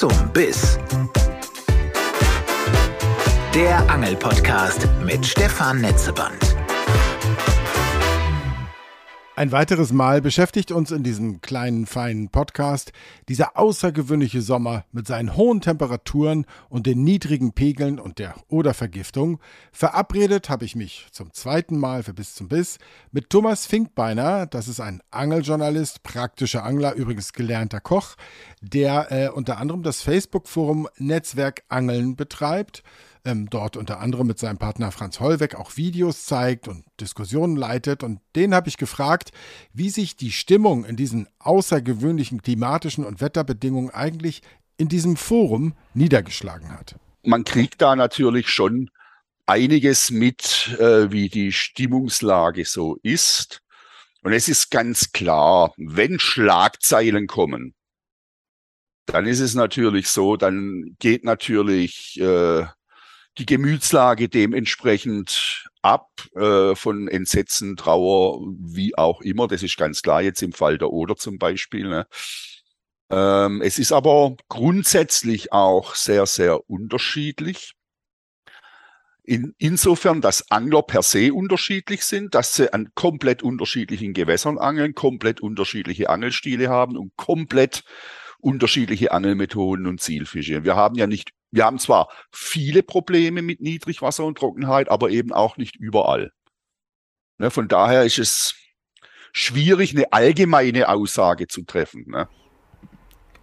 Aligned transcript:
zum 0.00 0.32
Biss. 0.32 0.78
Der 3.54 3.78
Angelpodcast 3.90 4.88
mit 5.04 5.26
Stefan 5.26 5.82
Netzeband. 5.82 6.59
Ein 9.40 9.52
weiteres 9.52 9.90
Mal 9.90 10.20
beschäftigt 10.20 10.70
uns 10.70 10.90
in 10.90 11.02
diesem 11.02 11.40
kleinen, 11.40 11.86
feinen 11.86 12.28
Podcast 12.28 12.92
dieser 13.26 13.56
außergewöhnliche 13.56 14.42
Sommer 14.42 14.84
mit 14.92 15.06
seinen 15.06 15.34
hohen 15.34 15.62
Temperaturen 15.62 16.44
und 16.68 16.84
den 16.84 17.04
niedrigen 17.04 17.54
Pegeln 17.54 17.98
und 17.98 18.18
der 18.18 18.34
Odervergiftung. 18.48 19.40
Verabredet 19.72 20.50
habe 20.50 20.66
ich 20.66 20.76
mich 20.76 21.06
zum 21.12 21.32
zweiten 21.32 21.78
Mal 21.78 22.02
für 22.02 22.12
Bis 22.12 22.34
zum 22.34 22.48
Biss 22.48 22.76
mit 23.12 23.30
Thomas 23.30 23.64
Finkbeiner. 23.64 24.44
Das 24.44 24.68
ist 24.68 24.78
ein 24.78 25.00
Angeljournalist, 25.10 26.02
praktischer 26.02 26.62
Angler, 26.62 26.92
übrigens 26.92 27.32
gelernter 27.32 27.80
Koch, 27.80 28.16
der 28.60 29.10
äh, 29.10 29.28
unter 29.30 29.56
anderem 29.56 29.82
das 29.82 30.02
Facebook-Forum 30.02 30.86
Netzwerk 30.98 31.62
Angeln 31.70 32.14
betreibt 32.14 32.82
ähm, 33.24 33.48
dort 33.50 33.76
unter 33.76 34.00
anderem 34.00 34.26
mit 34.26 34.38
seinem 34.38 34.58
Partner 34.58 34.92
Franz 34.92 35.20
Hollweg 35.20 35.54
auch 35.54 35.76
Videos 35.76 36.24
zeigt 36.24 36.68
und 36.68 36.84
Diskussionen 37.00 37.56
leitet. 37.56 38.02
Und 38.02 38.20
den 38.36 38.54
habe 38.54 38.68
ich 38.68 38.76
gefragt, 38.76 39.30
wie 39.72 39.90
sich 39.90 40.16
die 40.16 40.32
Stimmung 40.32 40.84
in 40.84 40.96
diesen 40.96 41.28
außergewöhnlichen 41.38 42.42
klimatischen 42.42 43.04
und 43.04 43.20
Wetterbedingungen 43.20 43.90
eigentlich 43.90 44.42
in 44.76 44.88
diesem 44.88 45.16
Forum 45.16 45.74
niedergeschlagen 45.94 46.72
hat. 46.72 46.96
Man 47.22 47.44
kriegt 47.44 47.82
da 47.82 47.96
natürlich 47.96 48.48
schon 48.48 48.90
einiges 49.46 50.10
mit, 50.10 50.76
äh, 50.78 51.10
wie 51.10 51.28
die 51.28 51.52
Stimmungslage 51.52 52.64
so 52.64 52.98
ist. 53.02 53.62
Und 54.22 54.32
es 54.32 54.48
ist 54.48 54.70
ganz 54.70 55.12
klar, 55.12 55.72
wenn 55.76 56.18
Schlagzeilen 56.18 57.26
kommen, 57.26 57.74
dann 59.06 59.26
ist 59.26 59.40
es 59.40 59.54
natürlich 59.54 60.08
so, 60.08 60.36
dann 60.36 60.96
geht 60.98 61.24
natürlich 61.24 62.20
äh, 62.20 62.64
die 63.38 63.46
Gemütslage 63.46 64.28
dementsprechend 64.28 65.68
ab 65.82 66.08
äh, 66.34 66.74
von 66.74 67.08
Entsetzen, 67.08 67.76
Trauer, 67.76 68.40
wie 68.58 68.96
auch 68.96 69.20
immer. 69.22 69.48
Das 69.48 69.62
ist 69.62 69.76
ganz 69.76 70.02
klar 70.02 70.22
jetzt 70.22 70.42
im 70.42 70.52
Fall 70.52 70.78
der 70.78 70.90
Oder 70.90 71.16
zum 71.16 71.38
Beispiel. 71.38 71.88
Ne? 71.88 72.06
Ähm, 73.10 73.62
es 73.62 73.78
ist 73.78 73.92
aber 73.92 74.36
grundsätzlich 74.48 75.52
auch 75.52 75.94
sehr, 75.94 76.26
sehr 76.26 76.68
unterschiedlich. 76.68 77.72
In, 79.24 79.54
insofern, 79.58 80.20
dass 80.20 80.50
Angler 80.50 80.82
per 80.82 81.02
se 81.02 81.32
unterschiedlich 81.32 82.04
sind, 82.04 82.34
dass 82.34 82.54
sie 82.54 82.72
an 82.72 82.90
komplett 82.94 83.42
unterschiedlichen 83.42 84.12
Gewässern 84.12 84.58
angeln, 84.58 84.94
komplett 84.94 85.40
unterschiedliche 85.40 86.10
Angelstile 86.10 86.68
haben 86.68 86.96
und 86.96 87.16
komplett 87.16 87.84
unterschiedliche 88.38 89.12
Angelmethoden 89.12 89.86
und 89.86 90.00
Zielfische. 90.00 90.64
Wir 90.64 90.74
haben 90.74 90.96
ja 90.96 91.06
nicht 91.06 91.32
wir 91.50 91.64
haben 91.64 91.78
zwar 91.78 92.08
viele 92.32 92.82
Probleme 92.82 93.42
mit 93.42 93.60
Niedrigwasser 93.60 94.24
und 94.24 94.38
Trockenheit, 94.38 94.90
aber 94.90 95.10
eben 95.10 95.32
auch 95.32 95.56
nicht 95.56 95.76
überall. 95.76 96.32
Ne, 97.38 97.50
von 97.50 97.68
daher 97.68 98.04
ist 98.04 98.18
es 98.18 98.54
schwierig, 99.32 99.96
eine 99.96 100.12
allgemeine 100.12 100.88
Aussage 100.88 101.48
zu 101.48 101.62
treffen. 101.62 102.04
Ne? 102.08 102.28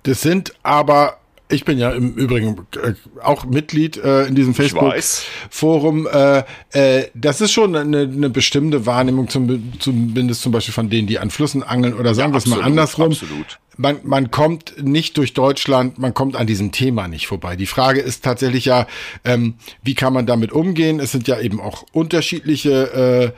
Das 0.03 0.21
sind 0.21 0.53
aber 0.63 1.19
ich 1.49 1.63
bin 1.63 1.77
ja 1.77 1.91
im 1.91 2.13
Übrigen 2.13 2.67
äh, 2.81 2.93
auch 3.21 3.45
Mitglied 3.45 3.95
äh, 3.95 4.25
in 4.25 4.35
diesem 4.35 4.53
Facebook-Forum. 4.53 6.05
Äh, 6.07 6.43
äh, 6.71 7.09
das 7.13 7.39
ist 7.39 7.53
schon 7.53 7.73
eine, 7.73 8.01
eine 8.01 8.29
bestimmte 8.29 8.85
Wahrnehmung, 8.85 9.29
zum, 9.29 9.79
zumindest 9.79 10.41
zum 10.41 10.51
Beispiel 10.51 10.73
von 10.73 10.89
denen, 10.89 11.07
die 11.07 11.19
an 11.19 11.29
Flüssen 11.29 11.63
angeln 11.63 11.93
oder 11.93 12.13
sagen 12.15 12.33
wir 12.33 12.37
es 12.37 12.47
mal 12.47 12.61
andersrum. 12.61 13.11
Absolut 13.11 13.59
man, 13.77 13.99
man 14.03 14.31
kommt 14.31 14.83
nicht 14.83 15.17
durch 15.17 15.33
Deutschland, 15.33 15.97
man 15.97 16.13
kommt 16.13 16.35
an 16.35 16.47
diesem 16.47 16.71
Thema 16.71 17.07
nicht 17.07 17.27
vorbei. 17.27 17.55
Die 17.55 17.65
Frage 17.65 18.01
ist 18.01 18.23
tatsächlich 18.23 18.65
ja, 18.65 18.87
ähm, 19.23 19.55
wie 19.83 19.95
kann 19.95 20.13
man 20.13 20.25
damit 20.25 20.51
umgehen? 20.51 20.99
Es 20.99 21.11
sind 21.11 21.27
ja 21.27 21.39
eben 21.39 21.61
auch 21.61 21.85
unterschiedliche 21.91 23.33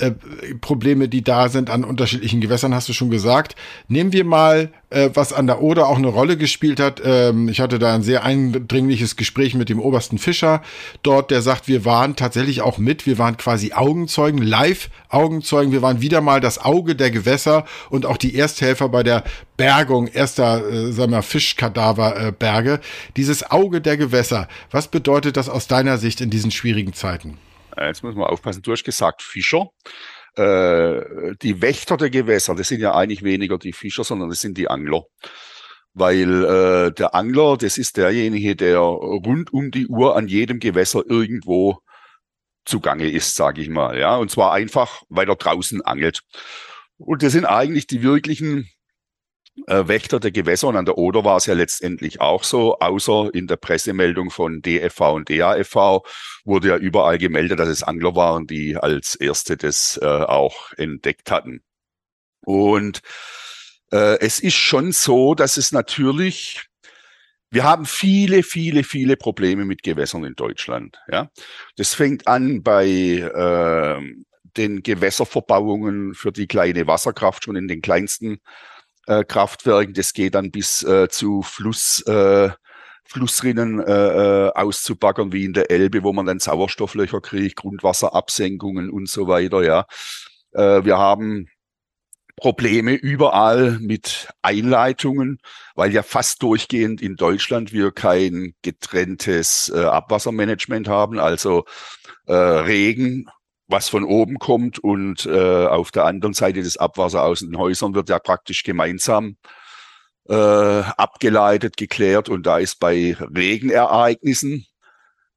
äh, 0.00 0.04
äh, 0.04 0.12
Probleme, 0.60 1.08
die 1.08 1.22
da 1.22 1.48
sind 1.48 1.70
an 1.70 1.84
unterschiedlichen 1.84 2.40
Gewässern, 2.40 2.74
hast 2.74 2.88
du 2.88 2.92
schon 2.92 3.10
gesagt. 3.10 3.56
Nehmen 3.88 4.12
wir 4.12 4.24
mal, 4.24 4.70
äh, 4.90 5.10
was 5.14 5.32
an 5.32 5.46
der 5.46 5.62
Oder 5.62 5.88
auch 5.88 5.96
eine 5.96 6.08
Rolle 6.08 6.36
gespielt 6.36 6.80
hat. 6.80 7.00
Ähm, 7.04 7.48
ich 7.48 7.60
hatte 7.60 7.78
da 7.78 7.94
ein 7.94 8.02
sehr 8.02 8.24
eindringliches 8.24 9.16
Gespräch 9.16 9.54
mit 9.54 9.68
dem 9.68 9.80
obersten 9.80 10.18
Fischer 10.18 10.62
dort, 11.02 11.30
der 11.30 11.42
sagt, 11.42 11.68
wir 11.68 11.84
waren 11.84 12.16
tatsächlich 12.16 12.62
auch 12.62 12.78
mit, 12.78 13.06
wir 13.06 13.18
waren 13.18 13.36
quasi 13.36 13.72
Augenzeugen, 13.72 14.42
live 14.42 14.90
Augenzeugen, 15.08 15.72
wir 15.72 15.82
waren 15.82 16.00
wieder 16.00 16.20
mal 16.20 16.40
das 16.40 16.58
Auge 16.58 16.94
der 16.94 17.10
Gewässer 17.10 17.64
und 17.90 18.06
auch 18.06 18.16
die 18.16 18.34
Ersthelfer 18.34 18.88
bei 18.88 19.02
der 19.02 19.24
Bergung 19.76 20.06
erster 20.06 20.66
äh, 20.66 20.90
sagen 20.92 21.12
wir, 21.12 21.20
Fischkadaverberge. 21.20 22.74
Äh, 22.74 22.80
Dieses 23.16 23.50
Auge 23.50 23.82
der 23.82 23.98
Gewässer, 23.98 24.48
was 24.70 24.88
bedeutet 24.88 25.36
das 25.36 25.50
aus 25.50 25.68
deiner 25.68 25.98
Sicht 25.98 26.22
in 26.22 26.30
diesen 26.30 26.50
schwierigen 26.50 26.94
Zeiten? 26.94 27.36
Jetzt 27.78 28.02
muss 28.02 28.14
man 28.14 28.26
aufpassen, 28.26 28.62
du 28.62 28.72
hast 28.72 28.84
gesagt 28.84 29.20
Fischer. 29.20 29.66
Äh, 30.34 31.34
die 31.42 31.60
Wächter 31.60 31.98
der 31.98 32.08
Gewässer, 32.08 32.54
das 32.54 32.68
sind 32.68 32.80
ja 32.80 32.94
eigentlich 32.94 33.22
weniger 33.22 33.58
die 33.58 33.74
Fischer, 33.74 34.02
sondern 34.02 34.30
das 34.30 34.40
sind 34.40 34.56
die 34.56 34.68
Angler. 34.68 35.02
Weil 35.92 36.44
äh, 36.44 36.92
der 36.92 37.14
Angler, 37.14 37.58
das 37.58 37.76
ist 37.76 37.98
derjenige, 37.98 38.56
der 38.56 38.78
rund 38.78 39.52
um 39.52 39.70
die 39.70 39.88
Uhr 39.88 40.16
an 40.16 40.26
jedem 40.26 40.58
Gewässer 40.58 41.02
irgendwo 41.06 41.80
zugange 42.64 43.10
ist, 43.10 43.34
sage 43.34 43.60
ich 43.60 43.68
mal. 43.68 43.98
Ja, 43.98 44.16
und 44.16 44.30
zwar 44.30 44.54
einfach, 44.54 45.02
weil 45.10 45.28
er 45.28 45.36
draußen 45.36 45.82
angelt. 45.82 46.20
Und 46.96 47.22
das 47.22 47.32
sind 47.32 47.44
eigentlich 47.44 47.86
die 47.86 48.02
wirklichen 48.02 48.70
äh, 49.66 49.88
Wächter 49.88 50.20
der 50.20 50.32
Gewässer. 50.32 50.68
Und 50.68 50.76
an 50.76 50.84
der 50.84 50.98
Oder 50.98 51.24
war 51.24 51.36
es 51.36 51.46
ja 51.46 51.54
letztendlich 51.54 52.20
auch 52.20 52.44
so, 52.44 52.78
außer 52.78 53.30
in 53.32 53.46
der 53.46 53.56
Pressemeldung 53.56 54.30
von 54.30 54.62
DFV 54.62 55.00
und 55.14 55.30
DAFV 55.30 56.02
wurde 56.44 56.68
ja 56.68 56.76
überall 56.76 57.18
gemeldet, 57.18 57.58
dass 57.58 57.68
es 57.68 57.82
Angler 57.82 58.14
waren, 58.14 58.46
die 58.46 58.76
als 58.76 59.14
erste 59.14 59.56
das 59.56 59.98
äh, 60.02 60.06
auch 60.06 60.72
entdeckt 60.76 61.30
hatten. 61.30 61.62
Und 62.44 63.00
äh, 63.92 64.18
es 64.20 64.40
ist 64.40 64.56
schon 64.56 64.92
so, 64.92 65.34
dass 65.34 65.56
es 65.56 65.72
natürlich 65.72 66.68
wir 67.48 67.64
haben 67.64 67.86
viele, 67.86 68.42
viele, 68.42 68.82
viele 68.82 69.16
Probleme 69.16 69.64
mit 69.64 69.82
Gewässern 69.82 70.24
in 70.24 70.34
Deutschland. 70.34 71.00
Ja, 71.10 71.30
das 71.76 71.94
fängt 71.94 72.26
an 72.26 72.62
bei 72.62 72.86
äh, 72.86 74.00
den 74.56 74.82
Gewässerverbauungen 74.82 76.14
für 76.14 76.32
die 76.32 76.48
kleine 76.48 76.86
Wasserkraft 76.86 77.44
schon 77.44 77.56
in 77.56 77.68
den 77.68 77.82
kleinsten 77.82 78.40
äh, 79.06 79.24
Kraftwerken. 79.24 79.94
Das 79.94 80.12
geht 80.12 80.34
dann 80.34 80.50
bis 80.50 80.82
äh, 80.82 81.08
zu 81.08 81.42
Fluss, 81.42 82.00
äh, 82.06 82.50
Flussrinnen 83.04 83.80
äh, 83.80 83.92
äh, 84.46 84.52
auszubaggern, 84.54 85.32
wie 85.32 85.44
in 85.44 85.52
der 85.52 85.70
Elbe, 85.70 86.02
wo 86.02 86.12
man 86.12 86.26
dann 86.26 86.40
Sauerstofflöcher 86.40 87.20
kriegt, 87.20 87.56
Grundwasserabsenkungen 87.56 88.90
und 88.90 89.08
so 89.08 89.28
weiter. 89.28 89.62
Ja, 89.62 89.86
äh, 90.52 90.84
wir 90.84 90.98
haben 90.98 91.48
Probleme 92.36 92.92
überall 92.92 93.78
mit 93.80 94.28
Einleitungen, 94.42 95.38
weil 95.74 95.92
ja 95.92 96.02
fast 96.02 96.42
durchgehend 96.42 97.00
in 97.00 97.16
Deutschland 97.16 97.72
wir 97.72 97.92
kein 97.92 98.54
getrenntes 98.60 99.72
äh, 99.74 99.84
Abwassermanagement 99.84 100.86
haben, 100.86 101.18
also 101.18 101.64
äh, 102.26 102.34
Regen 102.34 103.26
was 103.68 103.88
von 103.88 104.04
oben 104.04 104.38
kommt 104.38 104.78
und 104.78 105.26
äh, 105.26 105.66
auf 105.66 105.90
der 105.90 106.04
anderen 106.04 106.34
Seite 106.34 106.62
das 106.62 106.76
Abwasser 106.76 107.24
aus 107.24 107.40
den 107.40 107.58
Häusern 107.58 107.94
wird 107.94 108.08
ja 108.08 108.18
praktisch 108.18 108.62
gemeinsam 108.62 109.36
äh, 110.28 110.34
abgeleitet, 110.34 111.76
geklärt 111.76 112.28
und 112.28 112.46
da 112.46 112.58
ist 112.58 112.78
bei 112.78 113.16
Regenereignissen 113.18 114.66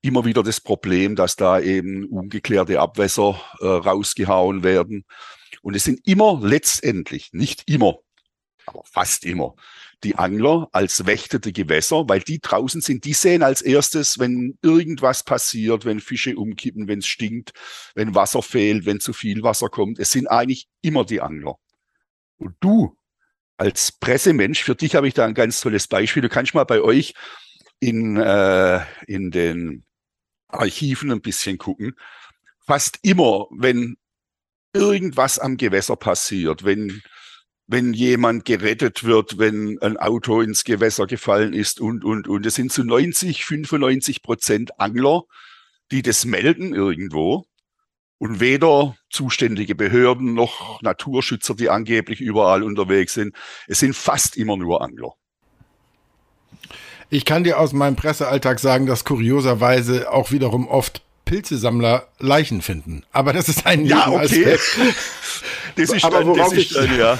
immer 0.02 0.26
wieder 0.26 0.44
das 0.44 0.62
Problem, 0.62 1.16
dass 1.16 1.36
da 1.36 1.60
eben 1.60 2.06
ungeklärte 2.06 2.80
Abwässer 2.80 3.40
äh, 3.60 3.66
rausgehauen 3.66 4.64
werden. 4.64 5.06
Und 5.62 5.76
es 5.76 5.84
sind 5.84 6.08
immer 6.08 6.40
letztendlich, 6.42 7.30
nicht 7.34 7.70
immer, 7.70 7.98
aber 8.66 8.84
fast 8.86 9.26
immer, 9.26 9.56
die 10.04 10.16
Angler 10.16 10.70
als 10.72 11.06
Wächter 11.06 11.40
der 11.40 11.52
Gewässer, 11.52 12.08
weil 12.08 12.22
die 12.22 12.40
draußen 12.40 12.82
sind, 12.82 13.06
die 13.06 13.14
sehen 13.14 13.44
als 13.44 13.62
erstes, 13.62 14.20
wenn 14.20 14.58
irgendwas 14.62 15.24
passiert, 15.24 15.86
wenn 15.86 16.00
Fische 16.00 16.36
umkippen, 16.36 16.88
wenn 16.88 17.00
es 17.00 17.08
stinkt, 17.08 17.52
wenn 17.96 18.16
Wasser 18.16 18.42
fehlt, 18.42 18.86
wenn 18.86 19.00
zu 19.00 19.14
viel 19.14 19.44
Wasser 19.44 19.70
kommt. 19.70 20.00
Es 20.00 20.12
sind 20.12 20.28
eigentlich 20.28 20.68
immer 20.82 21.06
die 21.06 21.22
Angler. 21.22 21.56
Und 22.38 22.56
du 22.62 22.98
als 23.58 23.92
Pressemensch, 23.92 24.64
für 24.64 24.76
dich 24.76 24.96
habe 24.96 25.08
ich 25.08 25.14
da 25.14 25.26
ein 25.26 25.34
ganz 25.34 25.60
tolles 25.60 25.88
Beispiel. 25.88 26.22
Du 26.22 26.30
kannst 26.30 26.54
mal 26.54 26.64
bei 26.64 26.82
euch 26.82 27.14
in, 27.80 28.16
äh, 28.16 28.82
in 29.06 29.32
den 29.32 29.84
Archiven 30.48 31.12
ein 31.12 31.22
bisschen 31.22 31.58
gucken. 31.58 31.96
Fast 32.66 33.00
immer, 33.02 33.48
wenn 33.52 33.98
irgendwas 34.74 35.40
am 35.40 35.58
Gewässer 35.58 35.98
passiert, 35.98 36.64
wenn 36.64 37.02
wenn 37.70 37.94
jemand 37.94 38.46
gerettet 38.46 39.04
wird, 39.04 39.38
wenn 39.38 39.80
ein 39.82 39.96
Auto 39.98 40.42
ins 40.42 40.64
Gewässer 40.64 41.06
gefallen 41.06 41.54
ist 41.54 41.80
und, 41.80 42.04
und, 42.04 42.28
und. 42.28 42.44
Es 42.48 42.56
sind 42.56 42.72
zu 42.72 42.84
90, 42.84 43.46
95 43.46 44.24
Prozent 44.24 44.80
Angler, 44.80 45.22
die 45.92 46.02
das 46.02 46.26
melden 46.26 46.74
irgendwo. 46.74 47.46
Und 48.18 48.40
weder 48.40 48.98
zuständige 49.12 49.76
Behörden 49.76 50.34
noch 50.34 50.82
Naturschützer, 50.82 51.54
die 51.54 51.70
angeblich 51.70 52.22
überall 52.22 52.64
unterwegs 52.64 53.14
sind. 53.14 53.36
Es 53.68 53.80
sind 53.80 53.96
fast 53.96 54.36
immer 54.36 54.58
nur 54.58 54.82
Angler. 54.82 55.14
Ich 57.12 57.24
kann 57.24 57.44
dir 57.44 57.60
aus 57.60 57.72
meinem 57.72 57.96
Pressealltag 57.96 58.60
sagen, 58.60 58.88
dass 58.88 59.06
kurioserweise 59.06 60.12
auch 60.12 60.32
wiederum 60.32 60.68
oft 60.68 61.04
Pilzesammler 61.24 62.08
Leichen 62.18 62.64
finden. 62.64 63.06
Aber 63.12 63.32
das 63.32 63.48
ist 63.48 63.68
ein 63.68 63.86
ja, 63.86 64.10
okay. 64.10 64.58
das 65.76 65.90
ist 65.92 66.04
Aber 66.04 66.26
worauf 66.26 66.50
das 66.50 66.54
ist, 66.54 66.76
ich, 66.76 66.98
ja 66.98 67.20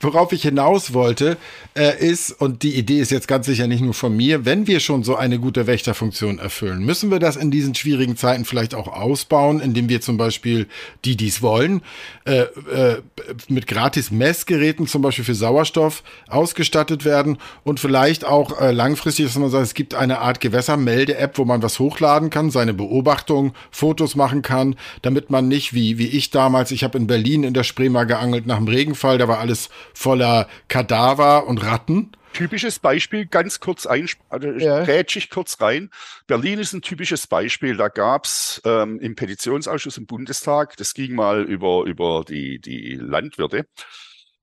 worauf 0.00 0.32
ich 0.32 0.42
hinaus 0.42 0.92
wollte, 0.94 1.36
äh, 1.76 1.98
ist, 1.98 2.30
und 2.32 2.62
die 2.62 2.74
Idee 2.74 3.00
ist 3.00 3.10
jetzt 3.10 3.28
ganz 3.28 3.46
sicher 3.46 3.66
nicht 3.66 3.82
nur 3.82 3.94
von 3.94 4.16
mir, 4.16 4.44
wenn 4.44 4.66
wir 4.66 4.80
schon 4.80 5.02
so 5.02 5.16
eine 5.16 5.38
gute 5.38 5.66
Wächterfunktion 5.66 6.38
erfüllen, 6.38 6.84
müssen 6.84 7.10
wir 7.10 7.18
das 7.18 7.36
in 7.36 7.50
diesen 7.50 7.74
schwierigen 7.74 8.16
Zeiten 8.16 8.44
vielleicht 8.44 8.74
auch 8.74 8.88
ausbauen, 8.88 9.60
indem 9.60 9.88
wir 9.88 10.00
zum 10.00 10.16
Beispiel 10.16 10.66
die, 11.04 11.16
die 11.16 11.28
es 11.28 11.42
wollen, 11.42 11.82
äh, 12.24 12.42
äh, 12.42 13.02
mit 13.48 13.66
gratis 13.66 14.10
Messgeräten 14.10 14.86
zum 14.86 15.02
Beispiel 15.02 15.24
für 15.24 15.34
Sauerstoff 15.34 16.02
ausgestattet 16.28 17.04
werden 17.04 17.38
und 17.64 17.80
vielleicht 17.80 18.24
auch 18.24 18.60
äh, 18.60 18.70
langfristig, 18.70 19.26
dass 19.26 19.36
man 19.36 19.50
sagt, 19.50 19.64
es 19.64 19.74
gibt 19.74 19.94
eine 19.94 20.20
Art 20.20 20.40
Gewässermelde-App, 20.40 21.38
wo 21.38 21.44
man 21.44 21.62
was 21.62 21.78
hochladen 21.78 22.30
kann, 22.30 22.50
seine 22.50 22.74
Beobachtung, 22.74 23.52
Fotos 23.70 24.14
machen 24.14 24.42
kann, 24.42 24.76
damit 25.02 25.30
man 25.30 25.48
nicht 25.48 25.74
wie, 25.74 25.98
wie 25.98 26.08
ich 26.08 26.30
damals, 26.30 26.70
ich 26.70 26.84
habe 26.84 26.98
in 26.98 27.06
Berlin 27.06 27.42
in 27.42 27.54
der 27.54 27.64
Spreema 27.64 28.04
geangelt 28.04 28.46
nach 28.46 28.58
dem 28.58 28.68
Regenfall, 28.68 29.18
da 29.18 29.26
war 29.26 29.38
alles 29.38 29.68
voller 29.98 30.48
Kadaver 30.68 31.46
und 31.48 31.58
Ratten. 31.64 32.12
Typisches 32.32 32.78
Beispiel, 32.78 33.26
ganz 33.26 33.58
kurz 33.58 33.84
ein, 33.84 34.08
also 34.28 34.48
ja. 34.50 34.86
ich 34.86 35.28
kurz 35.28 35.60
rein. 35.60 35.90
Berlin 36.28 36.60
ist 36.60 36.72
ein 36.72 36.82
typisches 36.82 37.26
Beispiel. 37.26 37.76
Da 37.76 37.88
gab's 37.88 38.62
ähm, 38.64 39.00
im 39.00 39.16
Petitionsausschuss 39.16 39.96
im 39.96 40.06
Bundestag, 40.06 40.76
das 40.76 40.94
ging 40.94 41.16
mal 41.16 41.42
über, 41.42 41.82
über 41.84 42.24
die, 42.28 42.60
die 42.60 42.94
Landwirte, 42.94 43.66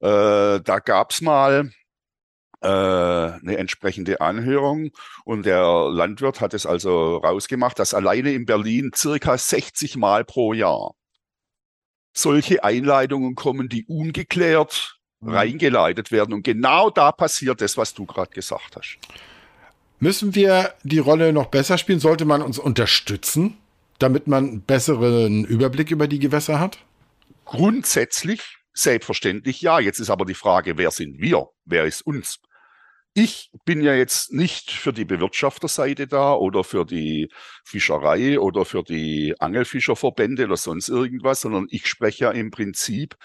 äh, 0.02 0.60
da 0.60 0.80
gab's 0.84 1.22
mal 1.22 1.72
äh, 2.62 2.68
eine 2.68 3.57
entsprechende 3.57 4.19
Anhörung 4.19 4.92
und 5.24 5.46
der 5.46 5.90
Landwirt 5.90 6.42
hat 6.42 6.54
es 6.54 6.66
also 6.66 7.18
rausgemacht, 7.18 7.80
dass 7.80 7.94
alleine 7.94 8.34
in 8.34 8.46
Berlin 8.46 8.92
circa 8.94 9.38
60 9.38 9.96
Mal 9.96 10.25
pro 10.25 10.52
Jahr 10.52 10.96
solche 12.13 12.63
Einleitungen 12.63 13.36
kommen, 13.36 13.69
die 13.69 13.86
ungeklärt 13.86 14.94
Mhm. 15.21 15.33
reingeleitet 15.33 16.12
werden. 16.12 16.33
Und 16.33 16.44
genau 16.44 16.89
da 16.89 17.12
passiert 17.12 17.62
das, 17.62 17.77
was 17.77 17.94
du 17.94 18.06
gerade 18.06 18.31
gesagt 18.31 18.75
hast. 18.75 18.97
Müssen 20.00 20.35
wir 20.35 20.73
die 20.83 21.00
Rolle 21.00 21.31
noch 21.31 21.47
besser 21.47 21.77
spielen? 21.77 22.00
Sollte 22.00 22.25
man 22.25 22.41
uns 22.41 22.59
unterstützen, 22.59 23.57
damit 23.97 24.27
man 24.27 24.47
einen 24.47 24.62
besseren 24.62 25.45
Überblick 25.45 25.91
über 25.91 26.07
die 26.07 26.19
Gewässer 26.19 26.59
hat? 26.59 26.79
Grundsätzlich, 27.45 28.57
selbstverständlich 28.73 29.62
ja. 29.62 29.79
Jetzt 29.79 30.00
ist 30.00 30.09
aber 30.09 30.25
die 30.25 30.33
Frage, 30.33 30.77
wer 30.77 30.91
sind 30.91 31.19
wir? 31.19 31.47
Wer 31.63 31.85
ist 31.85 32.06
uns? 32.06 32.39
Ich 33.18 33.50
bin 33.63 33.81
ja 33.81 33.94
jetzt 33.94 34.33
nicht 34.33 34.71
für 34.71 34.91
die 34.91 35.06
Bewirtschafterseite 35.06 36.06
da 36.06 36.33
oder 36.33 36.65
für 36.65 36.85
die 36.85 37.29
Fischerei 37.63 38.38
oder 38.38 38.65
für 38.65 38.83
die 38.83 39.33
Angelfischerverbände 39.39 40.44
oder 40.44 40.57
sonst 40.57 40.89
irgendwas, 40.89 41.39
sondern 41.39 41.68
ich 41.69 41.88
spreche 41.88 42.25
ja 42.25 42.31
im 42.31 42.51
Prinzip 42.51 43.15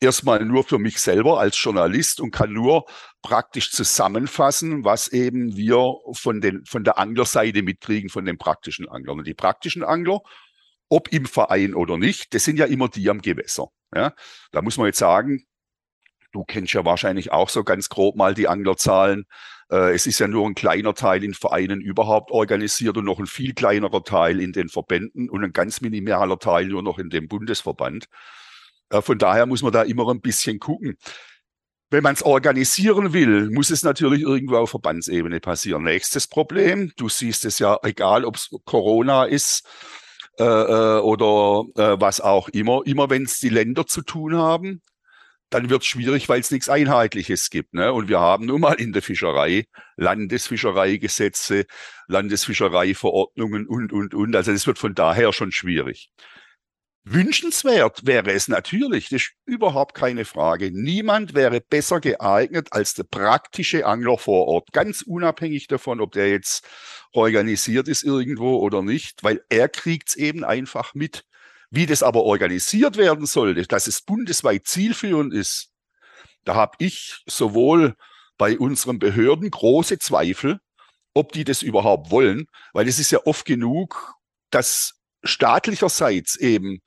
erstmal 0.00 0.44
nur 0.44 0.64
für 0.64 0.78
mich 0.78 1.00
selber 1.00 1.40
als 1.40 1.62
Journalist 1.62 2.20
und 2.20 2.30
kann 2.30 2.52
nur 2.52 2.84
praktisch 3.22 3.70
zusammenfassen, 3.70 4.84
was 4.84 5.08
eben 5.08 5.56
wir 5.56 5.94
von, 6.12 6.40
den, 6.40 6.64
von 6.66 6.84
der 6.84 6.98
Anglerseite 6.98 7.62
mitkriegen, 7.62 8.10
von 8.10 8.24
den 8.24 8.38
praktischen 8.38 8.88
Anglern. 8.88 9.18
Und 9.18 9.26
die 9.26 9.34
praktischen 9.34 9.82
Angler, 9.82 10.20
ob 10.88 11.12
im 11.12 11.26
Verein 11.26 11.74
oder 11.74 11.98
nicht, 11.98 12.34
das 12.34 12.44
sind 12.44 12.58
ja 12.58 12.66
immer 12.66 12.88
die 12.88 13.08
am 13.10 13.20
Gewässer. 13.20 13.68
Ja? 13.94 14.12
Da 14.52 14.62
muss 14.62 14.76
man 14.76 14.86
jetzt 14.86 14.98
sagen, 14.98 15.44
du 16.32 16.44
kennst 16.44 16.74
ja 16.74 16.84
wahrscheinlich 16.84 17.32
auch 17.32 17.48
so 17.48 17.64
ganz 17.64 17.88
grob 17.88 18.16
mal 18.16 18.34
die 18.34 18.48
Anglerzahlen. 18.48 19.24
Äh, 19.70 19.94
es 19.94 20.06
ist 20.06 20.18
ja 20.18 20.28
nur 20.28 20.46
ein 20.46 20.54
kleiner 20.54 20.94
Teil 20.94 21.24
in 21.24 21.34
Vereinen 21.34 21.80
überhaupt 21.80 22.30
organisiert 22.30 22.96
und 22.96 23.06
noch 23.06 23.18
ein 23.18 23.26
viel 23.26 23.54
kleinerer 23.54 24.04
Teil 24.04 24.40
in 24.40 24.52
den 24.52 24.68
Verbänden 24.68 25.30
und 25.30 25.42
ein 25.42 25.52
ganz 25.52 25.80
minimaler 25.80 26.38
Teil 26.38 26.66
nur 26.66 26.82
noch 26.82 26.98
in 26.98 27.08
dem 27.08 27.26
Bundesverband. 27.26 28.08
Von 28.90 29.18
daher 29.18 29.46
muss 29.46 29.62
man 29.62 29.72
da 29.72 29.82
immer 29.82 30.08
ein 30.10 30.20
bisschen 30.20 30.58
gucken. 30.58 30.96
Wenn 31.90 32.02
man 32.02 32.14
es 32.14 32.22
organisieren 32.22 33.12
will, 33.12 33.50
muss 33.50 33.70
es 33.70 33.84
natürlich 33.84 34.22
irgendwo 34.22 34.56
auf 34.56 34.70
Verbandsebene 34.70 35.40
passieren. 35.40 35.84
Nächstes 35.84 36.26
Problem, 36.26 36.92
du 36.96 37.08
siehst 37.08 37.44
es 37.44 37.60
ja, 37.60 37.78
egal 37.82 38.24
ob 38.24 38.36
es 38.36 38.50
Corona 38.64 39.24
ist 39.24 39.68
äh, 40.38 40.44
äh, 40.44 41.00
oder 41.00 41.64
äh, 41.76 42.00
was 42.00 42.20
auch 42.20 42.48
immer, 42.48 42.82
immer 42.84 43.08
wenn 43.08 43.22
es 43.22 43.38
die 43.38 43.48
Länder 43.48 43.86
zu 43.86 44.02
tun 44.02 44.36
haben, 44.36 44.82
dann 45.50 45.70
wird 45.70 45.82
es 45.82 45.88
schwierig, 45.88 46.28
weil 46.28 46.40
es 46.40 46.50
nichts 46.50 46.68
Einheitliches 46.68 47.50
gibt. 47.50 47.72
Ne? 47.72 47.92
Und 47.92 48.08
wir 48.08 48.20
haben 48.20 48.46
nun 48.46 48.60
mal 48.60 48.74
in 48.74 48.92
der 48.92 49.02
Fischerei 49.02 49.66
Landesfischereigesetze, 49.96 51.66
Landesfischereiverordnungen 52.08 53.66
und, 53.66 53.92
und, 53.92 54.12
und. 54.12 54.34
Also 54.34 54.52
das 54.52 54.66
wird 54.66 54.78
von 54.78 54.94
daher 54.94 55.32
schon 55.32 55.52
schwierig. 55.52 56.10
Wünschenswert 57.08 58.04
wäre 58.04 58.32
es 58.32 58.48
natürlich, 58.48 59.10
das 59.10 59.22
ist 59.22 59.32
überhaupt 59.44 59.94
keine 59.94 60.24
Frage. 60.24 60.72
Niemand 60.72 61.34
wäre 61.34 61.60
besser 61.60 62.00
geeignet 62.00 62.72
als 62.72 62.94
der 62.94 63.04
praktische 63.04 63.86
Angler 63.86 64.18
vor 64.18 64.48
Ort, 64.48 64.72
ganz 64.72 65.02
unabhängig 65.02 65.68
davon, 65.68 66.00
ob 66.00 66.10
der 66.10 66.28
jetzt 66.30 66.66
organisiert 67.12 67.86
ist 67.86 68.02
irgendwo 68.02 68.56
oder 68.56 68.82
nicht, 68.82 69.22
weil 69.22 69.40
er 69.50 69.68
kriegt 69.68 70.08
es 70.08 70.16
eben 70.16 70.42
einfach 70.42 70.94
mit. 70.94 71.24
Wie 71.70 71.86
das 71.86 72.02
aber 72.02 72.24
organisiert 72.24 72.96
werden 72.96 73.26
sollte, 73.26 73.62
dass 73.68 73.86
es 73.86 74.02
bundesweit 74.02 74.66
zielführend 74.66 75.32
ist, 75.32 75.70
da 76.44 76.56
habe 76.56 76.74
ich 76.80 77.22
sowohl 77.26 77.94
bei 78.36 78.58
unseren 78.58 78.98
Behörden 78.98 79.48
große 79.48 80.00
Zweifel, 80.00 80.58
ob 81.14 81.30
die 81.30 81.44
das 81.44 81.62
überhaupt 81.62 82.10
wollen, 82.10 82.46
weil 82.72 82.88
es 82.88 82.98
ist 82.98 83.12
ja 83.12 83.20
oft 83.26 83.46
genug, 83.46 84.14
dass 84.50 84.94
staatlicherseits 85.22 86.34
eben 86.34 86.80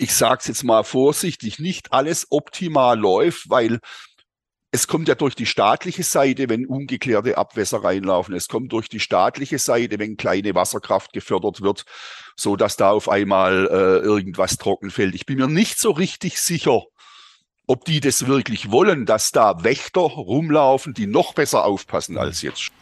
ich 0.00 0.14
sage 0.14 0.38
es 0.40 0.46
jetzt 0.48 0.64
mal 0.64 0.82
vorsichtig, 0.82 1.58
nicht 1.58 1.92
alles 1.92 2.26
optimal 2.30 2.98
läuft, 2.98 3.50
weil 3.50 3.80
es 4.72 4.86
kommt 4.86 5.08
ja 5.08 5.14
durch 5.14 5.34
die 5.34 5.46
staatliche 5.46 6.04
Seite, 6.04 6.48
wenn 6.48 6.64
ungeklärte 6.64 7.36
Abwässer 7.36 7.82
reinlaufen. 7.82 8.34
Es 8.34 8.48
kommt 8.48 8.72
durch 8.72 8.88
die 8.88 9.00
staatliche 9.00 9.58
Seite, 9.58 9.98
wenn 9.98 10.16
kleine 10.16 10.54
Wasserkraft 10.54 11.12
gefördert 11.12 11.60
wird, 11.60 11.84
so 12.36 12.56
dass 12.56 12.76
da 12.76 12.92
auf 12.92 13.08
einmal 13.08 13.66
äh, 13.66 14.04
irgendwas 14.04 14.56
trocken 14.56 14.90
fällt. 14.90 15.14
Ich 15.14 15.26
bin 15.26 15.38
mir 15.38 15.48
nicht 15.48 15.78
so 15.78 15.90
richtig 15.90 16.40
sicher, 16.40 16.82
ob 17.70 17.84
die 17.84 18.00
das 18.00 18.26
wirklich 18.26 18.72
wollen, 18.72 19.06
dass 19.06 19.30
da 19.30 19.62
Wächter 19.62 20.00
rumlaufen, 20.00 20.92
die 20.92 21.06
noch 21.06 21.34
besser 21.34 21.64
aufpassen 21.64 22.18
als 22.18 22.42
jetzt. 22.42 22.72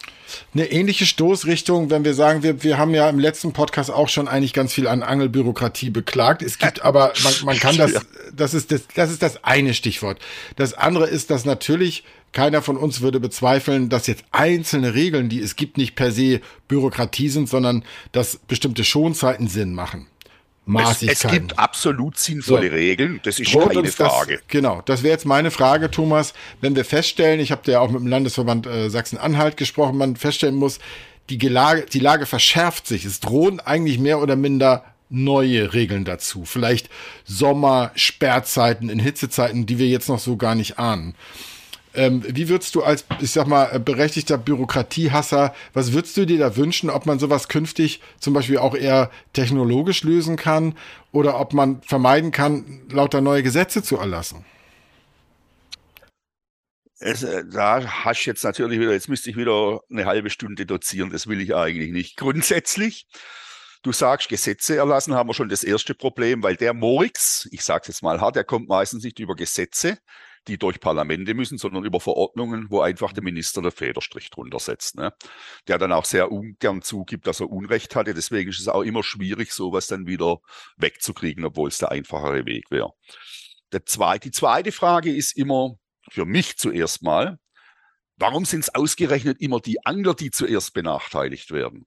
Eine 0.55 0.65
ähnliche 0.73 1.05
Stoßrichtung, 1.05 1.91
wenn 1.91 2.05
wir 2.05 2.15
sagen, 2.15 2.43
wir, 2.43 2.63
wir 2.63 2.79
haben 2.79 2.95
ja 2.95 3.07
im 3.11 3.19
letzten 3.19 3.53
Podcast 3.53 3.91
auch 3.91 4.09
schon 4.09 4.29
eigentlich 4.29 4.55
ganz 4.55 4.73
viel 4.73 4.89
an 4.89 5.03
Angelbürokratie 5.03 5.91
beklagt. 5.91 6.43
Es 6.43 6.57
gibt 6.57 6.83
aber, 6.85 7.13
man, 7.23 7.35
man 7.45 7.59
kann 7.59 7.77
das, 7.77 8.01
das 8.35 8.55
ist 8.55 8.73
das, 8.73 8.83
das 8.95 9.11
ist 9.11 9.23
das 9.23 9.45
eine 9.45 9.75
Stichwort. 9.75 10.21
Das 10.57 10.73
andere 10.73 11.07
ist, 11.07 11.31
dass 11.31 11.45
natürlich 11.45 12.05
keiner 12.33 12.63
von 12.63 12.79
uns 12.79 13.03
würde 13.03 13.21
bezweifeln, 13.21 13.91
dass 13.91 14.07
jetzt 14.07 14.25
einzelne 14.33 14.95
Regeln, 14.95 15.29
die 15.29 15.41
es 15.41 15.55
gibt, 15.55 15.77
nicht 15.77 15.97
per 15.97 16.13
se 16.13 16.41
Bürokratie 16.67 17.29
sind, 17.29 17.47
sondern 17.51 17.85
dass 18.13 18.37
bestimmte 18.37 18.85
Schonzeiten 18.85 19.49
Sinn 19.49 19.75
machen. 19.75 20.07
Maßigkeiten. 20.69 21.09
Es, 21.09 21.25
es 21.25 21.31
gibt 21.31 21.59
absolut 21.59 22.19
sinnvolle 22.19 22.69
so. 22.69 22.75
Regeln, 22.75 23.21
das 23.23 23.41
ist 23.41 23.53
Droht 23.53 23.73
keine 23.73 23.89
Frage. 23.89 24.35
Das, 24.35 24.43
genau, 24.49 24.83
das 24.85 25.03
wäre 25.03 25.13
jetzt 25.13 25.27
meine 25.27 25.51
Frage, 25.51 25.91
Thomas. 25.91 26.35
Wenn 26.61 26.77
wir 26.77 26.85
feststellen, 26.85 27.41
ich 27.41 27.51
habe 27.51 27.71
ja 27.71 27.81
auch 27.81 27.91
mit 27.91 28.01
dem 28.01 28.07
Landesverband 28.07 28.67
äh, 28.67 28.91
Sachsen-Anhalt 28.91 29.57
gesprochen, 29.57 29.97
man 29.97 30.17
feststellen 30.17 30.55
muss, 30.55 30.79
die 31.31 31.39
Lage, 31.39 31.87
die 31.93 32.01
Lage 32.01 32.27
verschärft 32.27 32.87
sich. 32.87 33.05
Es 33.05 33.21
drohen 33.21 33.61
eigentlich 33.61 33.99
mehr 33.99 34.21
oder 34.21 34.37
minder 34.37 34.85
neue 35.11 35.73
Regeln 35.73 36.05
dazu. 36.05 36.45
Vielleicht 36.45 36.89
Sommer, 37.25 37.93
Sperrzeiten 37.95 38.91
in 38.91 38.99
Hitzezeiten, 38.99 39.67
die 39.67 39.79
wir 39.79 39.89
jetzt 39.89 40.09
noch 40.09 40.19
so 40.19 40.37
gar 40.37 40.55
nicht 40.55 40.79
ahnen. 40.79 41.15
Ähm, 41.95 42.23
wie 42.27 42.49
würdest 42.49 42.75
du 42.75 42.83
als, 42.83 43.05
ich 43.21 43.31
sag 43.31 43.47
mal, 43.47 43.81
berechtigter 43.81 44.37
Bürokratiehasser, 44.39 45.55
was 45.73 45.93
würdest 45.93 46.17
du 46.17 46.27
dir 46.27 46.39
da 46.39 46.57
wünschen, 46.57 46.91
ob 46.91 47.07
man 47.07 47.19
sowas 47.19 47.49
künftig 47.49 48.01
zum 48.21 48.35
Beispiel 48.35 48.59
auch 48.59 48.75
eher 48.75 49.11
technologisch 49.33 50.05
lösen 50.05 50.37
kann 50.37 50.77
oder 51.13 51.41
ob 51.41 51.55
man 51.55 51.81
vermeiden 51.83 52.31
kann, 52.31 52.83
lauter 52.91 53.21
neue 53.21 53.43
Gesetze 53.43 53.83
zu 53.83 53.97
erlassen? 53.97 54.45
Es, 57.01 57.23
äh, 57.23 57.45
da 57.51 57.85
hast 58.05 58.25
du 58.25 58.31
jetzt 58.31 58.43
natürlich 58.45 58.81
wieder, 58.81 58.93
jetzt 58.93 59.09
müsste 59.09 59.31
ich 59.31 59.37
wieder 59.37 59.81
eine 59.91 60.05
halbe 60.05 60.31
Stunde 60.31 60.67
dozieren, 60.67 61.11
das 61.11 61.27
will 61.27 61.41
ich 61.41 61.55
eigentlich 61.55 61.93
nicht. 61.93 62.17
Grundsätzlich, 62.17 63.07
du 63.83 63.93
sagst, 63.93 64.29
Gesetze 64.29 64.77
erlassen, 64.77 65.15
haben 65.15 65.29
wir 65.29 65.35
schon 65.35 65.49
das 65.49 65.63
erste 65.63 65.95
Problem, 65.95 66.43
weil 66.43 66.57
der 66.57 66.75
Morix, 66.75 67.49
ich 67.53 67.65
sage 67.65 67.83
es 67.83 67.89
jetzt 67.89 68.03
mal 68.03 68.21
hart, 68.21 68.37
der 68.37 68.45
kommt 68.45 68.69
meistens 68.69 69.05
nicht 69.05 69.21
über 69.21 69.37
Gesetze, 69.37 69.99
die 70.49 70.59
durch 70.59 70.81
Parlamente 70.81 71.35
müssen, 71.35 71.59
sondern 71.59 71.85
über 71.85 72.01
Verordnungen, 72.01 72.67
wo 72.71 72.81
einfach 72.81 73.13
der 73.13 73.23
Minister 73.23 73.63
der 73.63 73.71
Federstrich 73.71 74.31
drunter 74.31 74.59
setzt. 74.59 74.97
Ne? 74.97 75.13
Der 75.69 75.79
dann 75.79 75.93
auch 75.93 76.05
sehr 76.05 76.33
ungern 76.33 76.83
zugibt, 76.83 77.27
dass 77.27 77.41
er 77.41 77.51
Unrecht 77.51 77.95
hatte. 77.95 78.15
Deswegen 78.15 78.51
ist 78.51 78.61
es 78.61 78.69
auch 78.69 78.83
immer 78.83 79.03
schwierig, 79.03 79.53
sowas 79.53 79.87
dann 79.87 80.07
wieder 80.07 80.39
wegzukriegen, 80.77 81.45
obwohl 81.45 81.69
es 81.69 81.79
der 81.79 81.91
einfachere 81.91 82.47
Weg 82.47 82.71
wäre. 82.71 82.93
Die 83.73 84.31
zweite 84.31 84.73
Frage 84.73 85.15
ist 85.15 85.37
immer 85.37 85.77
für 86.11 86.25
mich 86.25 86.57
zuerst 86.57 87.03
mal, 87.03 87.39
warum 88.17 88.45
sind 88.45 88.61
es 88.61 88.75
ausgerechnet 88.75 89.41
immer 89.41 89.61
die 89.61 89.85
Angler, 89.85 90.15
die 90.15 90.31
zuerst 90.31 90.73
benachteiligt 90.73 91.51
werden? 91.51 91.87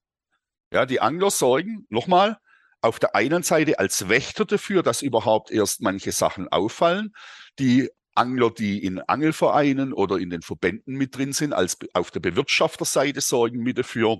Ja, 0.71 0.85
die 0.85 1.01
Angler 1.01 1.31
sorgen, 1.31 1.85
nochmal, 1.89 2.37
auf 2.81 2.99
der 2.99 3.15
einen 3.15 3.43
Seite 3.43 3.79
als 3.79 4.09
Wächter 4.09 4.45
dafür, 4.45 4.83
dass 4.83 5.01
überhaupt 5.01 5.51
erst 5.51 5.81
manche 5.81 6.11
Sachen 6.11 6.47
auffallen. 6.47 7.13
Die 7.59 7.89
Angler, 8.15 8.51
die 8.51 8.83
in 8.83 8.99
Angelvereinen 8.99 9.93
oder 9.93 10.17
in 10.17 10.29
den 10.29 10.41
Verbänden 10.41 10.95
mit 10.95 11.15
drin 11.15 11.33
sind, 11.33 11.53
als 11.53 11.77
auf 11.93 12.11
der 12.11 12.19
Bewirtschafterseite 12.19 13.21
sorgen 13.21 13.59
mit 13.59 13.77
dafür, 13.77 14.19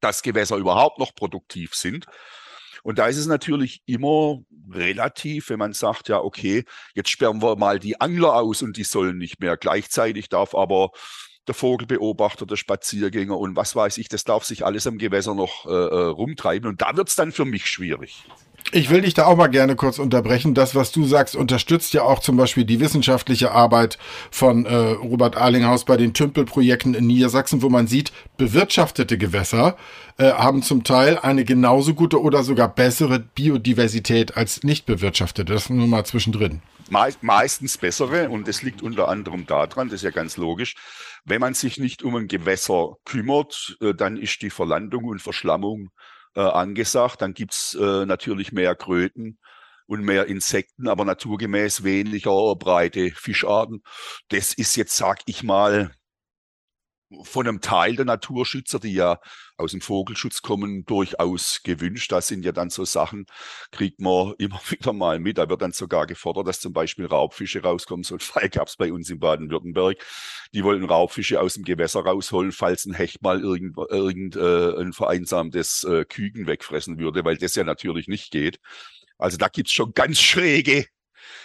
dass 0.00 0.22
Gewässer 0.22 0.56
überhaupt 0.56 0.98
noch 0.98 1.14
produktiv 1.14 1.74
sind. 1.74 2.06
Und 2.82 2.98
da 2.98 3.06
ist 3.06 3.16
es 3.16 3.26
natürlich 3.26 3.82
immer 3.86 4.40
relativ, 4.70 5.50
wenn 5.50 5.58
man 5.58 5.72
sagt, 5.72 6.08
ja, 6.08 6.18
okay, 6.18 6.64
jetzt 6.94 7.10
sperren 7.10 7.40
wir 7.40 7.56
mal 7.56 7.78
die 7.78 8.00
Angler 8.00 8.34
aus 8.34 8.62
und 8.62 8.76
die 8.76 8.84
sollen 8.84 9.18
nicht 9.18 9.40
mehr. 9.40 9.56
Gleichzeitig 9.56 10.28
darf 10.28 10.54
aber 10.54 10.90
der 11.48 11.54
Vogelbeobachter, 11.54 12.46
der 12.46 12.56
Spaziergänger 12.56 13.36
und 13.36 13.56
was 13.56 13.74
weiß 13.74 13.98
ich, 13.98 14.08
das 14.08 14.24
darf 14.24 14.44
sich 14.44 14.64
alles 14.64 14.86
am 14.86 14.98
Gewässer 14.98 15.34
noch 15.34 15.66
äh, 15.66 15.70
äh 15.70 16.04
rumtreiben. 16.06 16.68
Und 16.68 16.80
da 16.82 16.96
wird 16.96 17.08
es 17.08 17.16
dann 17.16 17.32
für 17.32 17.44
mich 17.44 17.66
schwierig. 17.66 18.24
Ich 18.70 18.90
will 18.90 19.00
dich 19.02 19.12
da 19.12 19.26
auch 19.26 19.36
mal 19.36 19.48
gerne 19.48 19.74
kurz 19.74 19.98
unterbrechen. 19.98 20.54
Das, 20.54 20.74
was 20.74 20.92
du 20.92 21.04
sagst, 21.04 21.34
unterstützt 21.34 21.92
ja 21.94 22.02
auch 22.02 22.20
zum 22.20 22.36
Beispiel 22.36 22.64
die 22.64 22.80
wissenschaftliche 22.80 23.50
Arbeit 23.50 23.98
von 24.30 24.64
äh, 24.66 24.74
Robert 24.74 25.36
Arlinghaus 25.36 25.84
bei 25.84 25.96
den 25.96 26.14
Tümpelprojekten 26.14 26.94
in 26.94 27.06
Niedersachsen, 27.06 27.60
wo 27.60 27.68
man 27.68 27.86
sieht, 27.86 28.12
bewirtschaftete 28.36 29.18
Gewässer 29.18 29.76
äh, 30.16 30.30
haben 30.32 30.62
zum 30.62 30.84
Teil 30.84 31.18
eine 31.18 31.44
genauso 31.44 31.92
gute 31.94 32.20
oder 32.22 32.44
sogar 32.44 32.68
bessere 32.68 33.18
Biodiversität 33.18 34.36
als 34.36 34.62
nicht 34.62 34.86
bewirtschaftete. 34.86 35.52
Das 35.52 35.68
nur 35.68 35.88
mal 35.88 36.04
zwischendrin. 36.04 36.62
Me 36.88 37.08
meistens 37.20 37.78
bessere 37.78 38.28
und 38.28 38.48
das 38.48 38.62
liegt 38.62 38.82
unter 38.82 39.08
anderem 39.08 39.46
daran, 39.46 39.88
das 39.88 39.96
ist 39.96 40.04
ja 40.04 40.10
ganz 40.10 40.36
logisch, 40.36 40.76
wenn 41.24 41.40
man 41.40 41.54
sich 41.54 41.78
nicht 41.78 42.02
um 42.02 42.16
ein 42.16 42.28
Gewässer 42.28 42.96
kümmert, 43.04 43.76
äh, 43.80 43.94
dann 43.94 44.16
ist 44.16 44.42
die 44.42 44.50
Verlandung 44.50 45.04
und 45.04 45.22
Verschlammung 45.22 45.90
äh, 46.34 46.40
angesagt. 46.40 47.22
Dann 47.22 47.34
gibt's 47.34 47.74
äh, 47.74 48.06
natürlich 48.06 48.52
mehr 48.52 48.74
Kröten 48.74 49.38
und 49.86 50.02
mehr 50.02 50.26
Insekten, 50.26 50.88
aber 50.88 51.04
naturgemäß 51.04 51.84
weniger 51.84 52.56
breite 52.56 53.10
Fischarten. 53.10 53.82
Das 54.28 54.54
ist 54.54 54.76
jetzt, 54.76 54.96
sag 54.96 55.20
ich 55.26 55.42
mal, 55.42 55.94
von 57.24 57.46
einem 57.46 57.60
Teil 57.60 57.96
der 57.96 58.06
Naturschützer, 58.06 58.80
die 58.80 58.94
ja 58.94 59.18
aus 59.62 59.72
dem 59.72 59.80
Vogelschutz 59.80 60.42
kommen, 60.42 60.84
durchaus 60.84 61.62
gewünscht. 61.62 62.12
Da 62.12 62.20
sind 62.20 62.44
ja 62.44 62.52
dann 62.52 62.70
so 62.70 62.84
Sachen, 62.84 63.26
kriegt 63.70 64.00
man 64.00 64.34
immer 64.38 64.60
wieder 64.68 64.92
mal 64.92 65.18
mit. 65.18 65.38
Da 65.38 65.48
wird 65.48 65.62
dann 65.62 65.72
sogar 65.72 66.06
gefordert, 66.06 66.48
dass 66.48 66.60
zum 66.60 66.72
Beispiel 66.72 67.06
Raubfische 67.06 67.62
rauskommen. 67.62 68.04
So 68.04 68.14
ein 68.16 68.20
Fall 68.20 68.48
gab 68.48 68.68
es 68.68 68.76
bei 68.76 68.92
uns 68.92 69.08
in 69.10 69.18
Baden-Württemberg. 69.18 69.96
Die 70.52 70.64
wollten 70.64 70.84
Raubfische 70.84 71.40
aus 71.40 71.54
dem 71.54 71.64
Gewässer 71.64 72.00
rausholen, 72.00 72.52
falls 72.52 72.84
ein 72.84 72.94
Hecht 72.94 73.22
mal 73.22 73.40
irgendein 73.40 73.86
irgend, 73.88 74.36
äh, 74.36 74.80
ein 74.80 74.92
vereinsamtes 74.92 75.84
äh, 75.84 76.04
Küken 76.04 76.46
wegfressen 76.46 76.98
würde, 76.98 77.24
weil 77.24 77.36
das 77.36 77.54
ja 77.54 77.64
natürlich 77.64 78.08
nicht 78.08 78.30
geht. 78.30 78.58
Also 79.18 79.36
da 79.36 79.48
gibt's 79.48 79.72
schon 79.72 79.92
ganz 79.92 80.20
schräge, 80.20 80.86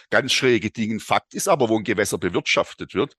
ganz 0.09 0.33
schräge 0.33 0.71
Dinge. 0.71 0.99
Fakt 0.99 1.33
ist 1.33 1.47
aber, 1.47 1.69
wo 1.69 1.77
ein 1.77 1.83
Gewässer 1.83 2.17
bewirtschaftet 2.17 2.93
wird, 2.93 3.15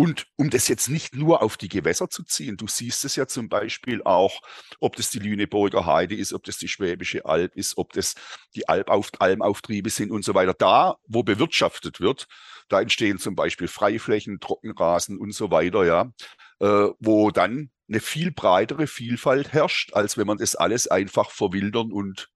und 0.00 0.28
um 0.36 0.48
das 0.48 0.68
jetzt 0.68 0.88
nicht 0.88 1.16
nur 1.16 1.42
auf 1.42 1.56
die 1.56 1.68
Gewässer 1.68 2.08
zu 2.08 2.22
ziehen, 2.22 2.56
du 2.56 2.68
siehst 2.68 3.04
es 3.04 3.16
ja 3.16 3.26
zum 3.26 3.48
Beispiel 3.48 4.00
auch, 4.04 4.42
ob 4.78 4.94
das 4.94 5.10
die 5.10 5.18
Lüneburger 5.18 5.86
Heide 5.86 6.14
ist, 6.14 6.32
ob 6.32 6.44
das 6.44 6.56
die 6.56 6.68
Schwäbische 6.68 7.26
Alb 7.26 7.56
ist, 7.56 7.76
ob 7.76 7.92
das 7.94 8.14
die 8.54 8.68
Albauf 8.68 9.10
Almauftriebe 9.18 9.90
sind 9.90 10.12
und 10.12 10.24
so 10.24 10.34
weiter. 10.34 10.54
Da, 10.54 10.98
wo 11.08 11.24
bewirtschaftet 11.24 11.98
wird, 11.98 12.28
da 12.68 12.80
entstehen 12.80 13.18
zum 13.18 13.34
Beispiel 13.34 13.66
Freiflächen, 13.66 14.38
Trockenrasen 14.38 15.18
und 15.18 15.32
so 15.32 15.50
weiter, 15.50 15.84
ja, 15.84 16.12
äh, 16.60 16.92
wo 17.00 17.32
dann 17.32 17.72
eine 17.88 17.98
viel 17.98 18.30
breitere 18.30 18.86
Vielfalt 18.86 19.52
herrscht, 19.52 19.94
als 19.94 20.16
wenn 20.16 20.28
man 20.28 20.38
das 20.38 20.54
alles 20.54 20.86
einfach 20.86 21.32
verwildern 21.32 21.90
und 21.90 22.30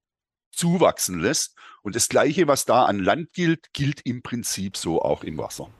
zuwachsen 0.50 1.20
lässt. 1.20 1.56
Und 1.82 1.94
das 1.94 2.08
Gleiche, 2.08 2.48
was 2.48 2.64
da 2.64 2.86
an 2.86 2.98
Land 2.98 3.32
gilt, 3.32 3.72
gilt 3.72 4.00
im 4.04 4.20
Prinzip 4.24 4.76
so 4.76 5.00
auch 5.00 5.22
im 5.22 5.38
Wasser. 5.38 5.70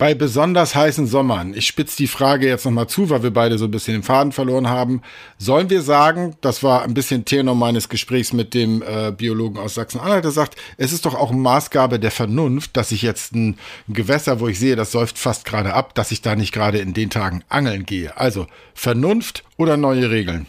Bei 0.00 0.14
besonders 0.14 0.74
heißen 0.74 1.06
Sommern, 1.06 1.52
ich 1.52 1.66
spitze 1.66 1.98
die 1.98 2.06
Frage 2.06 2.48
jetzt 2.48 2.64
nochmal 2.64 2.86
zu, 2.86 3.10
weil 3.10 3.22
wir 3.22 3.32
beide 3.32 3.58
so 3.58 3.66
ein 3.66 3.70
bisschen 3.70 3.92
den 3.92 4.02
Faden 4.02 4.32
verloren 4.32 4.66
haben. 4.66 5.02
Sollen 5.36 5.68
wir 5.68 5.82
sagen, 5.82 6.36
das 6.40 6.62
war 6.62 6.84
ein 6.84 6.94
bisschen 6.94 7.26
Tenor 7.26 7.54
meines 7.54 7.90
Gesprächs 7.90 8.32
mit 8.32 8.54
dem 8.54 8.80
äh, 8.80 9.12
Biologen 9.12 9.58
aus 9.58 9.74
Sachsen-Anhalt, 9.74 10.24
der 10.24 10.30
sagt, 10.30 10.56
es 10.78 10.94
ist 10.94 11.04
doch 11.04 11.14
auch 11.14 11.32
Maßgabe 11.32 12.00
der 12.00 12.10
Vernunft, 12.10 12.78
dass 12.78 12.92
ich 12.92 13.02
jetzt 13.02 13.34
ein, 13.34 13.58
ein 13.88 13.92
Gewässer, 13.92 14.40
wo 14.40 14.48
ich 14.48 14.58
sehe, 14.58 14.74
das 14.74 14.90
säuft 14.90 15.18
fast 15.18 15.44
gerade 15.44 15.74
ab, 15.74 15.94
dass 15.94 16.12
ich 16.12 16.22
da 16.22 16.34
nicht 16.34 16.52
gerade 16.52 16.78
in 16.78 16.94
den 16.94 17.10
Tagen 17.10 17.44
angeln 17.50 17.84
gehe. 17.84 18.16
Also 18.16 18.46
Vernunft 18.72 19.44
oder 19.58 19.76
neue 19.76 20.10
Regeln? 20.10 20.46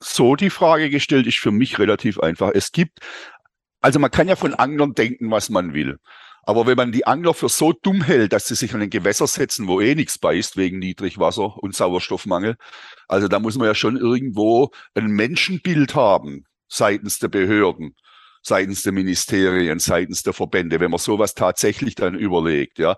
So 0.00 0.36
die 0.36 0.50
Frage 0.50 0.90
gestellt 0.90 1.26
ist 1.26 1.38
für 1.38 1.50
mich 1.50 1.80
relativ 1.80 2.20
einfach. 2.20 2.52
Es 2.54 2.70
gibt, 2.70 3.00
also 3.80 3.98
man 3.98 4.12
kann 4.12 4.28
ja 4.28 4.36
von 4.36 4.54
Anglern 4.54 4.94
denken, 4.94 5.32
was 5.32 5.50
man 5.50 5.74
will. 5.74 5.98
Aber 6.46 6.66
wenn 6.66 6.76
man 6.76 6.92
die 6.92 7.06
Angler 7.06 7.34
für 7.34 7.48
so 7.48 7.72
dumm 7.72 8.02
hält, 8.02 8.32
dass 8.32 8.46
sie 8.46 8.54
sich 8.54 8.72
an 8.72 8.80
ein 8.80 8.88
Gewässer 8.88 9.26
setzen, 9.26 9.66
wo 9.66 9.80
eh 9.80 9.96
nichts 9.96 10.16
beißt 10.16 10.56
wegen 10.56 10.78
Niedrigwasser 10.78 11.56
und 11.56 11.74
Sauerstoffmangel, 11.74 12.56
also 13.08 13.26
da 13.26 13.40
muss 13.40 13.58
man 13.58 13.66
ja 13.66 13.74
schon 13.74 13.96
irgendwo 13.96 14.70
ein 14.94 15.08
Menschenbild 15.08 15.96
haben 15.96 16.46
seitens 16.68 17.18
der 17.18 17.28
Behörden, 17.28 17.96
seitens 18.42 18.84
der 18.84 18.92
Ministerien, 18.92 19.80
seitens 19.80 20.22
der 20.22 20.32
Verbände, 20.32 20.78
wenn 20.78 20.92
man 20.92 21.00
sowas 21.00 21.34
tatsächlich 21.34 21.96
dann 21.96 22.14
überlegt, 22.14 22.78
ja, 22.78 22.96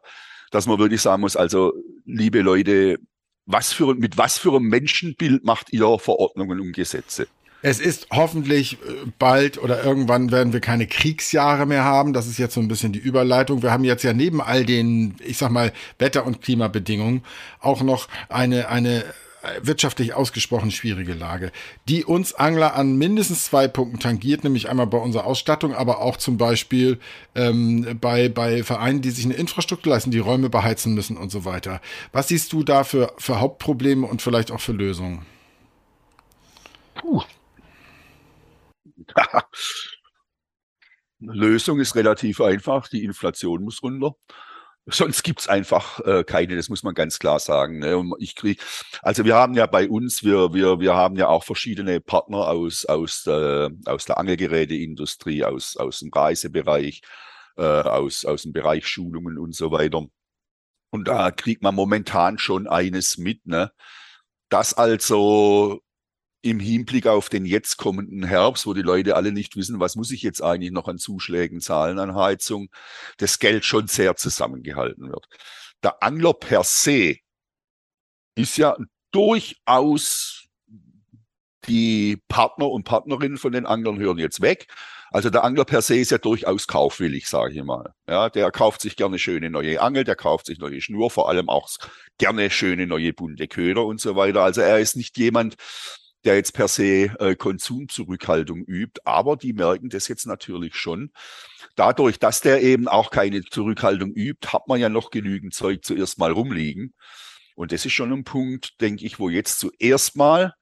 dass 0.50 0.66
man 0.66 0.78
wirklich 0.78 1.00
sagen 1.00 1.22
muss, 1.22 1.34
also 1.34 1.72
liebe 2.04 2.42
Leute, 2.42 2.98
was 3.46 3.72
für, 3.72 3.94
mit 3.94 4.18
was 4.18 4.36
für 4.36 4.54
einem 4.54 4.68
Menschenbild 4.68 5.42
macht 5.44 5.72
ihr 5.72 5.98
Verordnungen 5.98 6.60
und 6.60 6.72
Gesetze? 6.72 7.28
Es 7.60 7.80
ist 7.80 8.06
hoffentlich 8.12 8.74
äh, 8.74 8.76
bald 9.18 9.58
oder 9.58 9.82
irgendwann 9.82 10.30
werden 10.30 10.52
wir 10.52 10.60
keine 10.60 10.86
Kriegsjahre 10.86 11.66
mehr 11.66 11.84
haben. 11.84 12.12
Das 12.12 12.26
ist 12.26 12.38
jetzt 12.38 12.54
so 12.54 12.60
ein 12.60 12.68
bisschen 12.68 12.92
die 12.92 12.98
Überleitung. 12.98 13.62
Wir 13.62 13.72
haben 13.72 13.84
jetzt 13.84 14.04
ja 14.04 14.12
neben 14.12 14.40
all 14.40 14.64
den, 14.64 15.16
ich 15.24 15.38
sag 15.38 15.50
mal, 15.50 15.72
Wetter- 15.98 16.24
und 16.24 16.40
Klimabedingungen 16.40 17.24
auch 17.60 17.82
noch 17.82 18.08
eine, 18.28 18.68
eine 18.68 19.04
wirtschaftlich 19.62 20.14
ausgesprochen 20.14 20.70
schwierige 20.70 21.14
Lage, 21.14 21.52
die 21.88 22.04
uns 22.04 22.34
Angler 22.34 22.74
an 22.74 22.96
mindestens 22.96 23.44
zwei 23.44 23.68
Punkten 23.68 23.98
tangiert, 23.98 24.44
nämlich 24.44 24.68
einmal 24.68 24.86
bei 24.86 24.98
unserer 24.98 25.26
Ausstattung, 25.26 25.74
aber 25.74 26.00
auch 26.00 26.16
zum 26.16 26.36
Beispiel 26.36 26.98
ähm, 27.34 27.98
bei, 28.00 28.28
bei 28.28 28.62
Vereinen, 28.62 29.00
die 29.00 29.10
sich 29.10 29.24
eine 29.24 29.34
Infrastruktur 29.34 29.92
leisten, 29.92 30.10
die 30.10 30.18
Räume 30.18 30.50
beheizen 30.50 30.94
müssen 30.94 31.16
und 31.16 31.30
so 31.30 31.44
weiter. 31.44 31.80
Was 32.12 32.28
siehst 32.28 32.52
du 32.52 32.62
da 32.62 32.84
für, 32.84 33.12
für 33.18 33.40
Hauptprobleme 33.40 34.06
und 34.06 34.22
vielleicht 34.22 34.50
auch 34.50 34.60
für 34.60 34.72
Lösungen? 34.72 35.24
Puh, 36.94 37.22
Lösung 41.20 41.80
ist 41.80 41.96
relativ 41.96 42.40
einfach. 42.40 42.88
Die 42.88 43.04
Inflation 43.04 43.62
muss 43.62 43.82
runter. 43.82 44.14
Sonst 44.90 45.22
gibt's 45.22 45.48
einfach 45.48 46.00
äh, 46.00 46.24
keine, 46.24 46.56
das 46.56 46.70
muss 46.70 46.82
man 46.82 46.94
ganz 46.94 47.18
klar 47.18 47.38
sagen. 47.40 47.78
Ne? 47.80 47.98
Und 47.98 48.14
ich 48.20 48.34
krieg, 48.34 48.62
also 49.02 49.24
wir 49.24 49.34
haben 49.34 49.52
ja 49.54 49.66
bei 49.66 49.86
uns, 49.86 50.24
wir, 50.24 50.54
wir, 50.54 50.80
wir 50.80 50.94
haben 50.94 51.16
ja 51.16 51.28
auch 51.28 51.44
verschiedene 51.44 52.00
Partner 52.00 52.48
aus, 52.48 52.86
aus, 52.86 53.26
äh, 53.26 53.68
aus 53.84 54.06
der 54.06 54.16
Angelgeräteindustrie, 54.16 55.44
aus, 55.44 55.76
aus 55.76 55.98
dem 55.98 56.10
Reisebereich, 56.10 57.02
äh, 57.58 57.62
aus, 57.62 58.24
aus 58.24 58.42
dem 58.44 58.52
Bereich 58.52 58.86
Schulungen 58.86 59.36
und 59.38 59.54
so 59.54 59.70
weiter. 59.72 60.06
Und 60.90 61.06
da 61.06 61.30
kriegt 61.32 61.62
man 61.62 61.74
momentan 61.74 62.38
schon 62.38 62.66
eines 62.66 63.18
mit, 63.18 63.46
ne? 63.46 63.72
dass 64.48 64.72
also 64.72 65.82
im 66.42 66.60
Hinblick 66.60 67.06
auf 67.06 67.28
den 67.28 67.44
jetzt 67.44 67.76
kommenden 67.76 68.22
Herbst, 68.24 68.66
wo 68.66 68.74
die 68.74 68.82
Leute 68.82 69.16
alle 69.16 69.32
nicht 69.32 69.56
wissen, 69.56 69.80
was 69.80 69.96
muss 69.96 70.10
ich 70.10 70.22
jetzt 70.22 70.42
eigentlich 70.42 70.70
noch 70.70 70.86
an 70.88 70.98
Zuschlägen 70.98 71.60
zahlen 71.60 71.98
an 71.98 72.14
Heizung, 72.14 72.68
das 73.16 73.38
Geld 73.38 73.64
schon 73.64 73.88
sehr 73.88 74.16
zusammengehalten 74.16 75.10
wird. 75.10 75.26
Der 75.82 76.02
Angler 76.02 76.34
per 76.34 76.64
se 76.64 77.16
ist 78.34 78.56
ja 78.56 78.76
durchaus 79.10 80.46
die 81.66 82.22
Partner 82.28 82.68
und 82.70 82.84
Partnerinnen 82.84 83.38
von 83.38 83.52
den 83.52 83.66
Anglern 83.66 83.98
hören 83.98 84.18
jetzt 84.18 84.40
weg. 84.40 84.68
Also 85.10 85.30
der 85.30 85.42
Angler 85.42 85.64
per 85.64 85.82
se 85.82 85.96
ist 85.96 86.10
ja 86.10 86.18
durchaus 86.18 86.66
kaufwillig, 86.66 87.28
sage 87.28 87.54
ich 87.54 87.62
mal. 87.62 87.94
Ja, 88.06 88.28
der 88.28 88.50
kauft 88.50 88.82
sich 88.82 88.94
gerne 88.96 89.18
schöne 89.18 89.50
neue 89.50 89.80
Angel, 89.80 90.04
der 90.04 90.16
kauft 90.16 90.46
sich 90.46 90.58
neue 90.58 90.80
Schnur, 90.80 91.10
vor 91.10 91.28
allem 91.28 91.48
auch 91.48 91.68
gerne 92.18 92.50
schöne 92.50 92.86
neue 92.86 93.12
bunte 93.12 93.48
Köder 93.48 93.86
und 93.86 94.00
so 94.00 94.16
weiter. 94.16 94.42
Also 94.42 94.60
er 94.60 94.78
ist 94.78 94.96
nicht 94.96 95.16
jemand, 95.16 95.56
der 96.28 96.36
jetzt 96.36 96.52
per 96.52 96.68
se 96.68 97.10
äh, 97.20 97.36
Konsumzurückhaltung 97.36 98.62
übt, 98.64 99.00
aber 99.04 99.36
die 99.36 99.54
merken 99.54 99.88
das 99.88 100.08
jetzt 100.08 100.26
natürlich 100.26 100.74
schon. 100.76 101.10
Dadurch, 101.74 102.18
dass 102.18 102.42
der 102.42 102.62
eben 102.62 102.86
auch 102.86 103.10
keine 103.10 103.42
Zurückhaltung 103.42 104.12
übt, 104.12 104.48
hat 104.48 104.68
man 104.68 104.78
ja 104.78 104.90
noch 104.90 105.10
genügend 105.10 105.54
Zeug 105.54 105.84
zuerst 105.84 106.18
mal 106.18 106.30
rumliegen. 106.30 106.92
Und 107.54 107.72
das 107.72 107.86
ist 107.86 107.94
schon 107.94 108.12
ein 108.12 108.24
Punkt, 108.24 108.78
denke 108.82 109.06
ich, 109.06 109.18
wo 109.18 109.30
jetzt 109.30 109.58
zuerst 109.58 110.16
mal 110.16 110.52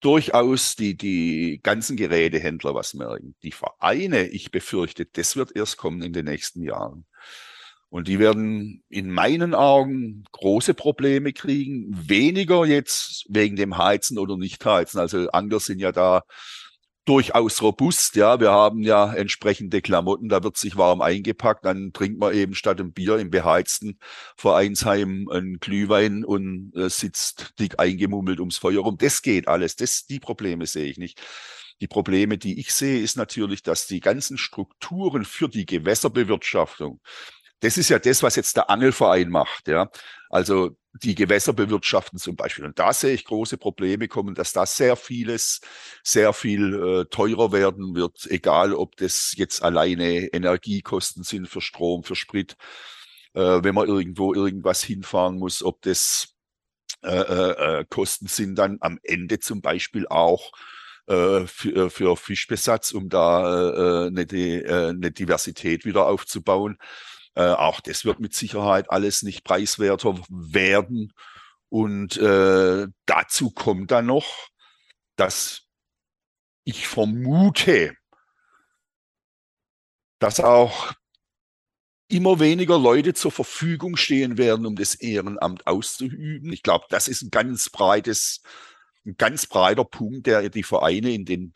durchaus 0.00 0.76
die, 0.76 0.96
die 0.96 1.60
ganzen 1.62 1.98
Gerätehändler 1.98 2.74
was 2.74 2.94
merken. 2.94 3.36
Die 3.42 3.52
Vereine, 3.52 4.28
ich 4.28 4.50
befürchte, 4.50 5.04
das 5.04 5.36
wird 5.36 5.54
erst 5.54 5.76
kommen 5.76 6.00
in 6.00 6.14
den 6.14 6.24
nächsten 6.24 6.62
Jahren. 6.62 7.04
Und 7.96 8.08
die 8.08 8.18
werden 8.18 8.84
in 8.90 9.10
meinen 9.10 9.54
Augen 9.54 10.24
große 10.32 10.74
Probleme 10.74 11.32
kriegen. 11.32 11.86
Weniger 12.06 12.66
jetzt 12.66 13.24
wegen 13.30 13.56
dem 13.56 13.78
Heizen 13.78 14.18
oder 14.18 14.36
Nicht-Heizen. 14.36 14.98
Also 14.98 15.30
Angler 15.30 15.60
sind 15.60 15.78
ja 15.78 15.92
da 15.92 16.22
durchaus 17.06 17.62
robust. 17.62 18.14
Ja, 18.14 18.38
wir 18.38 18.50
haben 18.50 18.82
ja 18.82 19.14
entsprechende 19.14 19.80
Klamotten, 19.80 20.28
da 20.28 20.42
wird 20.42 20.58
sich 20.58 20.76
warm 20.76 21.00
eingepackt, 21.00 21.64
dann 21.64 21.94
trinkt 21.94 22.18
man 22.18 22.34
eben 22.34 22.54
statt 22.54 22.80
ein 22.80 22.92
Bier 22.92 23.16
im 23.16 23.30
beheizten 23.30 23.98
Vereinsheim 24.36 25.30
ein 25.32 25.56
Glühwein 25.58 26.22
und 26.22 26.72
äh, 26.76 26.90
sitzt 26.90 27.54
dick 27.58 27.80
eingemummelt 27.80 28.40
ums 28.40 28.58
Feuer 28.58 28.82
rum. 28.82 28.98
Das 28.98 29.22
geht 29.22 29.48
alles. 29.48 29.74
Das, 29.74 30.04
die 30.04 30.20
Probleme 30.20 30.66
sehe 30.66 30.84
ich 30.84 30.98
nicht. 30.98 31.22
Die 31.80 31.88
Probleme, 31.88 32.36
die 32.36 32.60
ich 32.60 32.74
sehe, 32.74 33.00
ist 33.00 33.16
natürlich, 33.16 33.62
dass 33.62 33.86
die 33.86 34.00
ganzen 34.00 34.36
Strukturen 34.36 35.24
für 35.24 35.48
die 35.48 35.64
Gewässerbewirtschaftung, 35.64 37.00
das 37.60 37.78
ist 37.78 37.88
ja 37.88 37.98
das, 37.98 38.22
was 38.22 38.36
jetzt 38.36 38.56
der 38.56 38.70
Angelverein 38.70 39.30
macht, 39.30 39.68
ja. 39.68 39.90
Also 40.28 40.76
die 41.02 41.14
Gewässer 41.14 41.52
bewirtschaften 41.52 42.18
zum 42.18 42.36
Beispiel. 42.36 42.64
Und 42.64 42.78
da 42.78 42.92
sehe 42.92 43.14
ich 43.14 43.24
große 43.24 43.58
Probleme 43.58 44.08
kommen, 44.08 44.34
dass 44.34 44.52
da 44.52 44.66
sehr 44.66 44.96
vieles, 44.96 45.60
sehr 46.02 46.32
viel 46.32 46.74
äh, 46.74 47.04
teurer 47.06 47.52
werden 47.52 47.94
wird, 47.94 48.26
egal 48.30 48.72
ob 48.72 48.96
das 48.96 49.34
jetzt 49.36 49.62
alleine 49.62 50.26
Energiekosten 50.26 51.22
sind 51.22 51.48
für 51.48 51.60
Strom, 51.60 52.02
für 52.02 52.16
Sprit, 52.16 52.56
äh, 53.34 53.62
wenn 53.62 53.74
man 53.74 53.88
irgendwo 53.88 54.34
irgendwas 54.34 54.82
hinfahren 54.82 55.38
muss, 55.38 55.62
ob 55.62 55.82
das 55.82 56.34
äh, 57.02 57.10
äh, 57.10 57.80
äh 57.80 57.84
Kosten 57.88 58.26
sind 58.26 58.56
dann 58.56 58.78
am 58.80 58.98
Ende 59.02 59.38
zum 59.38 59.60
Beispiel 59.60 60.06
auch 60.08 60.52
äh, 61.06 61.46
für, 61.46 61.90
für 61.90 62.16
Fischbesatz, 62.16 62.92
um 62.92 63.08
da 63.08 64.06
eine, 64.06 64.26
eine 64.26 65.10
Diversität 65.12 65.84
wieder 65.84 66.06
aufzubauen. 66.06 66.78
Äh, 67.36 67.52
auch 67.52 67.80
das 67.80 68.04
wird 68.04 68.18
mit 68.18 68.34
Sicherheit 68.34 68.90
alles 68.90 69.22
nicht 69.22 69.44
preiswerter 69.44 70.18
werden. 70.28 71.12
Und 71.68 72.16
äh, 72.16 72.86
dazu 73.04 73.50
kommt 73.50 73.90
dann 73.90 74.06
noch, 74.06 74.48
dass 75.16 75.62
ich 76.64 76.88
vermute, 76.88 77.94
dass 80.18 80.40
auch 80.40 80.94
immer 82.08 82.40
weniger 82.40 82.78
Leute 82.78 83.14
zur 83.14 83.32
Verfügung 83.32 83.96
stehen 83.96 84.38
werden, 84.38 84.64
um 84.64 84.76
das 84.76 84.94
Ehrenamt 84.94 85.66
auszuüben. 85.66 86.52
Ich 86.52 86.62
glaube, 86.62 86.86
das 86.88 87.08
ist 87.08 87.22
ein 87.22 87.30
ganz 87.30 87.68
breites, 87.68 88.42
ein 89.04 89.16
ganz 89.16 89.46
breiter 89.46 89.84
Punkt, 89.84 90.26
der 90.26 90.48
die 90.48 90.62
Vereine 90.62 91.10
in 91.12 91.24
den 91.24 91.54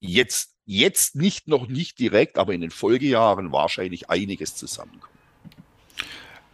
jetzt 0.00 0.53
jetzt 0.66 1.16
nicht 1.16 1.48
noch 1.48 1.68
nicht 1.68 1.98
direkt, 1.98 2.38
aber 2.38 2.54
in 2.54 2.60
den 2.60 2.70
Folgejahren 2.70 3.52
wahrscheinlich 3.52 4.10
einiges 4.10 4.56
zusammenkommt. 4.56 5.12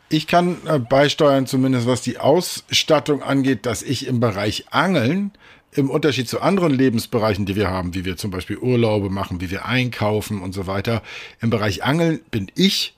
Ich 0.08 0.26
kann 0.26 0.56
äh, 0.66 0.78
beisteuern, 0.78 1.46
zumindest 1.46 1.86
was 1.86 2.02
die 2.02 2.18
Ausstattung 2.18 3.22
angeht, 3.22 3.64
dass 3.64 3.82
ich 3.82 4.06
im 4.06 4.18
Bereich 4.18 4.66
Angeln 4.70 5.32
im 5.72 5.88
Unterschied 5.88 6.28
zu 6.28 6.40
anderen 6.40 6.72
Lebensbereichen, 6.72 7.46
die 7.46 7.54
wir 7.54 7.68
haben, 7.68 7.94
wie 7.94 8.04
wir 8.04 8.16
zum 8.16 8.32
Beispiel 8.32 8.58
Urlaube 8.58 9.08
machen, 9.08 9.40
wie 9.40 9.50
wir 9.50 9.66
einkaufen 9.66 10.42
und 10.42 10.52
so 10.52 10.66
weiter, 10.66 11.02
im 11.40 11.50
Bereich 11.50 11.84
Angeln 11.84 12.20
bin 12.32 12.50
ich, 12.56 12.96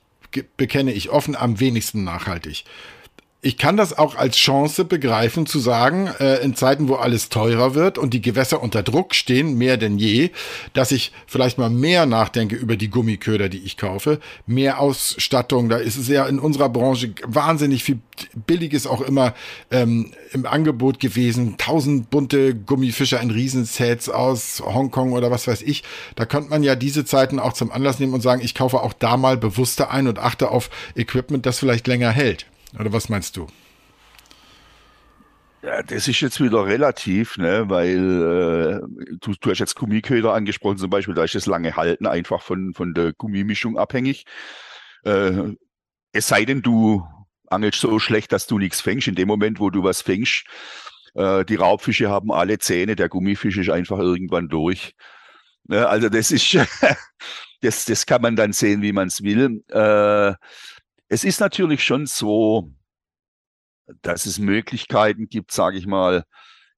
bekenne 0.56 0.92
ich 0.92 1.10
offen, 1.10 1.36
am 1.36 1.60
wenigsten 1.60 2.02
nachhaltig 2.02 2.64
ich 3.44 3.58
kann 3.58 3.76
das 3.76 3.98
auch 3.98 4.14
als 4.14 4.36
Chance 4.36 4.84
begreifen, 4.84 5.46
zu 5.46 5.58
sagen, 5.58 6.08
äh, 6.20 6.36
in 6.44 6.54
Zeiten, 6.54 6.86
wo 6.86 6.94
alles 6.94 7.28
teurer 7.28 7.74
wird 7.74 7.98
und 7.98 8.14
die 8.14 8.22
Gewässer 8.22 8.62
unter 8.62 8.84
Druck 8.84 9.16
stehen, 9.16 9.58
mehr 9.58 9.76
denn 9.76 9.98
je, 9.98 10.30
dass 10.74 10.92
ich 10.92 11.10
vielleicht 11.26 11.58
mal 11.58 11.68
mehr 11.68 12.06
nachdenke 12.06 12.54
über 12.54 12.76
die 12.76 12.88
Gummiköder, 12.88 13.48
die 13.48 13.58
ich 13.58 13.76
kaufe, 13.76 14.20
mehr 14.46 14.78
Ausstattung. 14.78 15.68
Da 15.68 15.78
ist 15.78 15.96
es 15.96 16.06
ja 16.06 16.24
in 16.26 16.38
unserer 16.38 16.68
Branche 16.68 17.14
wahnsinnig 17.24 17.82
viel 17.82 17.98
Billiges 18.46 18.86
auch 18.86 19.00
immer 19.00 19.34
ähm, 19.72 20.12
im 20.32 20.46
Angebot 20.46 21.00
gewesen. 21.00 21.56
Tausend 21.58 22.10
bunte 22.10 22.54
Gummifischer 22.54 23.20
in 23.20 23.32
Riesensets 23.32 24.08
aus 24.08 24.62
Hongkong 24.64 25.14
oder 25.14 25.32
was 25.32 25.48
weiß 25.48 25.62
ich. 25.62 25.82
Da 26.14 26.26
könnte 26.26 26.50
man 26.50 26.62
ja 26.62 26.76
diese 26.76 27.04
Zeiten 27.04 27.40
auch 27.40 27.54
zum 27.54 27.72
Anlass 27.72 27.98
nehmen 27.98 28.14
und 28.14 28.20
sagen, 28.20 28.40
ich 28.40 28.54
kaufe 28.54 28.80
auch 28.80 28.92
da 28.92 29.16
mal 29.16 29.36
bewusster 29.36 29.90
ein 29.90 30.06
und 30.06 30.20
achte 30.20 30.52
auf 30.52 30.70
Equipment, 30.94 31.44
das 31.44 31.58
vielleicht 31.58 31.88
länger 31.88 32.10
hält. 32.10 32.46
Oder 32.78 32.92
was 32.92 33.08
meinst 33.08 33.36
du? 33.36 33.46
Ja, 35.62 35.82
das 35.82 36.08
ist 36.08 36.20
jetzt 36.20 36.40
wieder 36.40 36.66
relativ, 36.66 37.36
ne, 37.36 37.68
weil 37.68 37.96
äh, 37.96 39.16
du, 39.20 39.32
du 39.40 39.50
hast 39.50 39.60
jetzt 39.60 39.76
Gummiköder 39.76 40.34
angesprochen 40.34 40.78
zum 40.78 40.90
Beispiel, 40.90 41.14
da 41.14 41.22
ist 41.22 41.36
das 41.36 41.46
lange 41.46 41.76
Halten 41.76 42.06
einfach 42.06 42.42
von, 42.42 42.74
von 42.74 42.94
der 42.94 43.12
Gummimischung 43.12 43.78
abhängig. 43.78 44.24
Äh, 45.04 45.54
es 46.12 46.26
sei 46.26 46.44
denn, 46.44 46.62
du 46.62 47.06
angelst 47.46 47.80
so 47.80 47.98
schlecht, 48.00 48.32
dass 48.32 48.48
du 48.48 48.58
nichts 48.58 48.80
fängst. 48.80 49.06
In 49.06 49.14
dem 49.14 49.28
Moment, 49.28 49.60
wo 49.60 49.70
du 49.70 49.84
was 49.84 50.02
fängst, 50.02 50.44
äh, 51.14 51.44
die 51.44 51.56
Raubfische 51.56 52.10
haben 52.10 52.32
alle 52.32 52.58
Zähne, 52.58 52.96
der 52.96 53.08
Gummifisch 53.08 53.56
ist 53.56 53.70
einfach 53.70 53.98
irgendwann 53.98 54.48
durch. 54.48 54.94
Ne, 55.68 55.86
also 55.86 56.08
das 56.08 56.32
ist, 56.32 56.56
das, 57.60 57.84
das 57.84 58.06
kann 58.06 58.22
man 58.22 58.34
dann 58.34 58.52
sehen, 58.52 58.82
wie 58.82 58.92
man 58.92 59.08
es 59.08 59.22
will. 59.22 59.62
Äh, 59.68 60.34
es 61.12 61.24
ist 61.24 61.40
natürlich 61.40 61.84
schon 61.84 62.06
so, 62.06 62.72
dass 64.00 64.24
es 64.24 64.38
Möglichkeiten 64.38 65.28
gibt, 65.28 65.52
sage 65.52 65.76
ich 65.76 65.86
mal, 65.86 66.24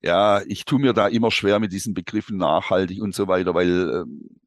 ja, 0.02 0.42
ich 0.48 0.64
tue 0.64 0.80
mir 0.80 0.92
da 0.92 1.06
immer 1.06 1.30
schwer 1.30 1.60
mit 1.60 1.72
diesen 1.72 1.94
Begriffen 1.94 2.36
nachhaltig 2.36 3.00
und 3.00 3.14
so 3.14 3.28
weiter, 3.28 3.54
weil 3.54 3.70
ähm, 3.70 4.40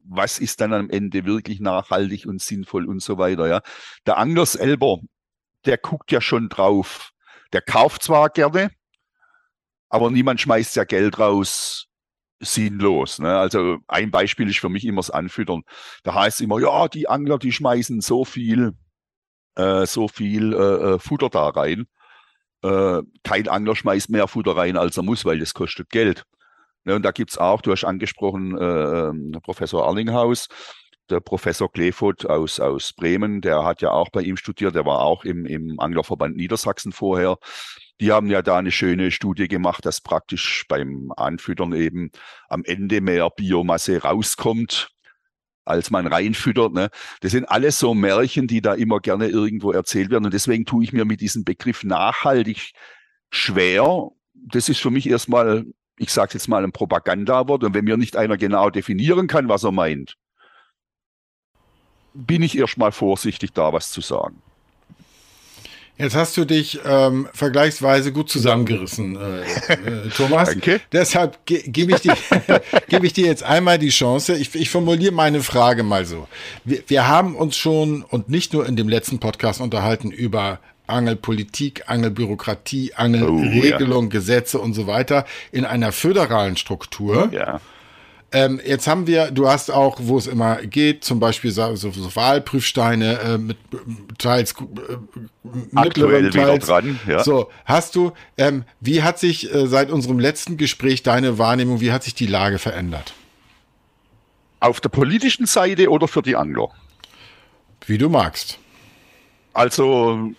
was 0.00 0.38
ist 0.38 0.60
dann 0.60 0.74
am 0.74 0.90
Ende 0.90 1.24
wirklich 1.24 1.58
nachhaltig 1.58 2.26
und 2.26 2.42
sinnvoll 2.42 2.86
und 2.86 3.00
so 3.00 3.16
weiter, 3.16 3.48
ja. 3.48 3.62
Der 4.04 4.18
Angler 4.18 4.44
selber, 4.44 4.98
der 5.64 5.78
guckt 5.78 6.12
ja 6.12 6.20
schon 6.20 6.50
drauf. 6.50 7.12
Der 7.54 7.62
kauft 7.62 8.02
zwar 8.02 8.28
gerne, 8.28 8.72
aber 9.88 10.10
niemand 10.10 10.42
schmeißt 10.42 10.76
ja 10.76 10.84
Geld 10.84 11.18
raus 11.18 11.86
sinnlos. 12.40 13.20
Ne? 13.20 13.38
Also 13.38 13.78
ein 13.88 14.10
Beispiel 14.10 14.50
ist 14.50 14.58
für 14.58 14.68
mich 14.68 14.84
immer 14.84 15.00
das 15.00 15.10
Anfüttern. 15.10 15.62
Da 16.02 16.12
heißt 16.12 16.40
es 16.40 16.40
immer, 16.42 16.60
ja, 16.60 16.88
die 16.88 17.08
Angler, 17.08 17.38
die 17.38 17.52
schmeißen 17.52 18.02
so 18.02 18.26
viel 18.26 18.74
äh, 19.56 19.86
so 19.86 20.08
viel 20.08 20.52
äh, 20.52 20.94
äh, 20.94 20.98
Futter 20.98 21.28
da 21.28 21.48
rein. 21.48 21.86
Äh, 22.62 23.02
kein 23.22 23.48
Angler 23.48 23.76
schmeißt 23.76 24.10
mehr 24.10 24.28
Futter 24.28 24.56
rein, 24.56 24.76
als 24.76 24.96
er 24.96 25.02
muss, 25.02 25.24
weil 25.24 25.38
das 25.38 25.54
kostet 25.54 25.90
Geld. 25.90 26.24
Ja, 26.86 26.96
und 26.96 27.02
da 27.02 27.12
gibt's 27.12 27.38
auch, 27.38 27.62
du 27.62 27.72
hast 27.72 27.84
angesprochen, 27.84 28.56
äh, 28.58 29.08
ähm, 29.08 29.32
Professor 29.42 29.86
Arlinghaus, 29.86 30.48
der 31.10 31.20
Professor 31.20 31.70
Kleefurt 31.70 32.26
aus, 32.28 32.60
aus 32.60 32.92
Bremen, 32.92 33.40
der 33.40 33.64
hat 33.64 33.82
ja 33.82 33.90
auch 33.90 34.10
bei 34.10 34.22
ihm 34.22 34.36
studiert, 34.36 34.74
der 34.74 34.86
war 34.86 35.00
auch 35.00 35.24
im, 35.24 35.46
im 35.46 35.78
Anglerverband 35.80 36.36
Niedersachsen 36.36 36.92
vorher. 36.92 37.36
Die 38.00 38.12
haben 38.12 38.28
ja 38.28 38.42
da 38.42 38.58
eine 38.58 38.72
schöne 38.72 39.10
Studie 39.10 39.48
gemacht, 39.48 39.86
dass 39.86 40.00
praktisch 40.00 40.64
beim 40.68 41.12
Anfüttern 41.16 41.72
eben 41.74 42.10
am 42.48 42.64
Ende 42.64 43.00
mehr 43.00 43.30
Biomasse 43.30 44.02
rauskommt, 44.02 44.88
als 45.64 45.90
man 45.90 46.06
reinfüttert. 46.06 46.72
Ne? 46.72 46.90
Das 47.20 47.32
sind 47.32 47.44
alles 47.46 47.78
so 47.78 47.94
Märchen, 47.94 48.46
die 48.46 48.60
da 48.60 48.74
immer 48.74 49.00
gerne 49.00 49.28
irgendwo 49.28 49.72
erzählt 49.72 50.10
werden. 50.10 50.24
Und 50.24 50.34
deswegen 50.34 50.64
tue 50.64 50.84
ich 50.84 50.92
mir 50.92 51.04
mit 51.04 51.20
diesem 51.20 51.44
Begriff 51.44 51.84
nachhaltig 51.84 52.72
schwer. 53.30 54.10
Das 54.34 54.68
ist 54.68 54.80
für 54.80 54.90
mich 54.90 55.08
erstmal, 55.08 55.64
ich 55.96 56.10
sage 56.10 56.34
jetzt 56.34 56.48
mal, 56.48 56.64
ein 56.64 56.72
Propagandawort. 56.72 57.64
Und 57.64 57.74
wenn 57.74 57.84
mir 57.84 57.96
nicht 57.96 58.16
einer 58.16 58.36
genau 58.36 58.70
definieren 58.70 59.26
kann, 59.26 59.48
was 59.48 59.64
er 59.64 59.72
meint, 59.72 60.16
bin 62.14 62.42
ich 62.42 62.56
erstmal 62.56 62.92
vorsichtig, 62.92 63.52
da 63.52 63.72
was 63.72 63.90
zu 63.90 64.00
sagen. 64.00 64.40
Jetzt 65.96 66.16
hast 66.16 66.36
du 66.36 66.44
dich 66.44 66.80
ähm, 66.84 67.28
vergleichsweise 67.32 68.12
gut 68.12 68.28
zusammengerissen, 68.28 69.16
äh, 69.16 69.42
äh, 69.72 70.08
Thomas. 70.16 70.48
Danke. 70.52 70.80
Deshalb 70.92 71.46
ge 71.46 71.62
gebe 71.66 71.92
ich, 71.92 72.00
dir, 72.00 72.16
geb 72.88 73.04
ich 73.04 73.12
dir 73.12 73.26
jetzt 73.26 73.44
einmal 73.44 73.78
die 73.78 73.90
Chance. 73.90 74.34
Ich, 74.34 74.54
ich 74.56 74.70
formuliere 74.70 75.12
meine 75.12 75.40
Frage 75.42 75.84
mal 75.84 76.04
so. 76.04 76.26
Wir, 76.64 76.82
wir 76.88 77.06
haben 77.06 77.36
uns 77.36 77.56
schon 77.56 78.02
und 78.02 78.28
nicht 78.28 78.52
nur 78.52 78.66
in 78.66 78.74
dem 78.74 78.88
letzten 78.88 79.20
Podcast 79.20 79.60
unterhalten 79.60 80.10
über 80.10 80.58
Angelpolitik, 80.88 81.84
Angelbürokratie, 81.86 82.94
Angelregelung, 82.94 84.06
oh, 84.06 84.08
ja. 84.08 84.08
Gesetze 84.08 84.58
und 84.58 84.74
so 84.74 84.88
weiter 84.88 85.24
in 85.52 85.64
einer 85.64 85.92
föderalen 85.92 86.56
Struktur. 86.56 87.30
Ja. 87.32 87.60
Ähm, 88.34 88.60
jetzt 88.66 88.88
haben 88.88 89.06
wir, 89.06 89.30
du 89.30 89.48
hast 89.48 89.70
auch, 89.70 89.98
wo 90.02 90.18
es 90.18 90.26
immer 90.26 90.56
geht, 90.56 91.04
zum 91.04 91.20
Beispiel 91.20 91.52
so, 91.52 91.76
so 91.76 91.92
Wahlprüfsteine 92.16 93.20
äh, 93.20 93.38
mit 93.38 93.56
teils 94.18 94.56
äh, 94.60 94.96
mittleren 95.70 96.32
teils. 96.32 96.66
Dran, 96.66 96.98
ja. 97.06 97.22
So, 97.22 97.48
hast 97.64 97.94
du, 97.94 98.12
ähm, 98.36 98.64
wie 98.80 99.04
hat 99.04 99.20
sich 99.20 99.54
äh, 99.54 99.68
seit 99.68 99.88
unserem 99.88 100.18
letzten 100.18 100.56
Gespräch 100.56 101.04
deine 101.04 101.38
Wahrnehmung, 101.38 101.80
wie 101.80 101.92
hat 101.92 102.02
sich 102.02 102.16
die 102.16 102.26
Lage 102.26 102.58
verändert? 102.58 103.14
Auf 104.58 104.80
der 104.80 104.88
politischen 104.88 105.46
Seite 105.46 105.88
oder 105.88 106.08
für 106.08 106.22
die 106.22 106.34
Angler? 106.34 106.70
Wie 107.86 107.98
du 107.98 108.08
magst. 108.08 108.58
Also 109.52 110.32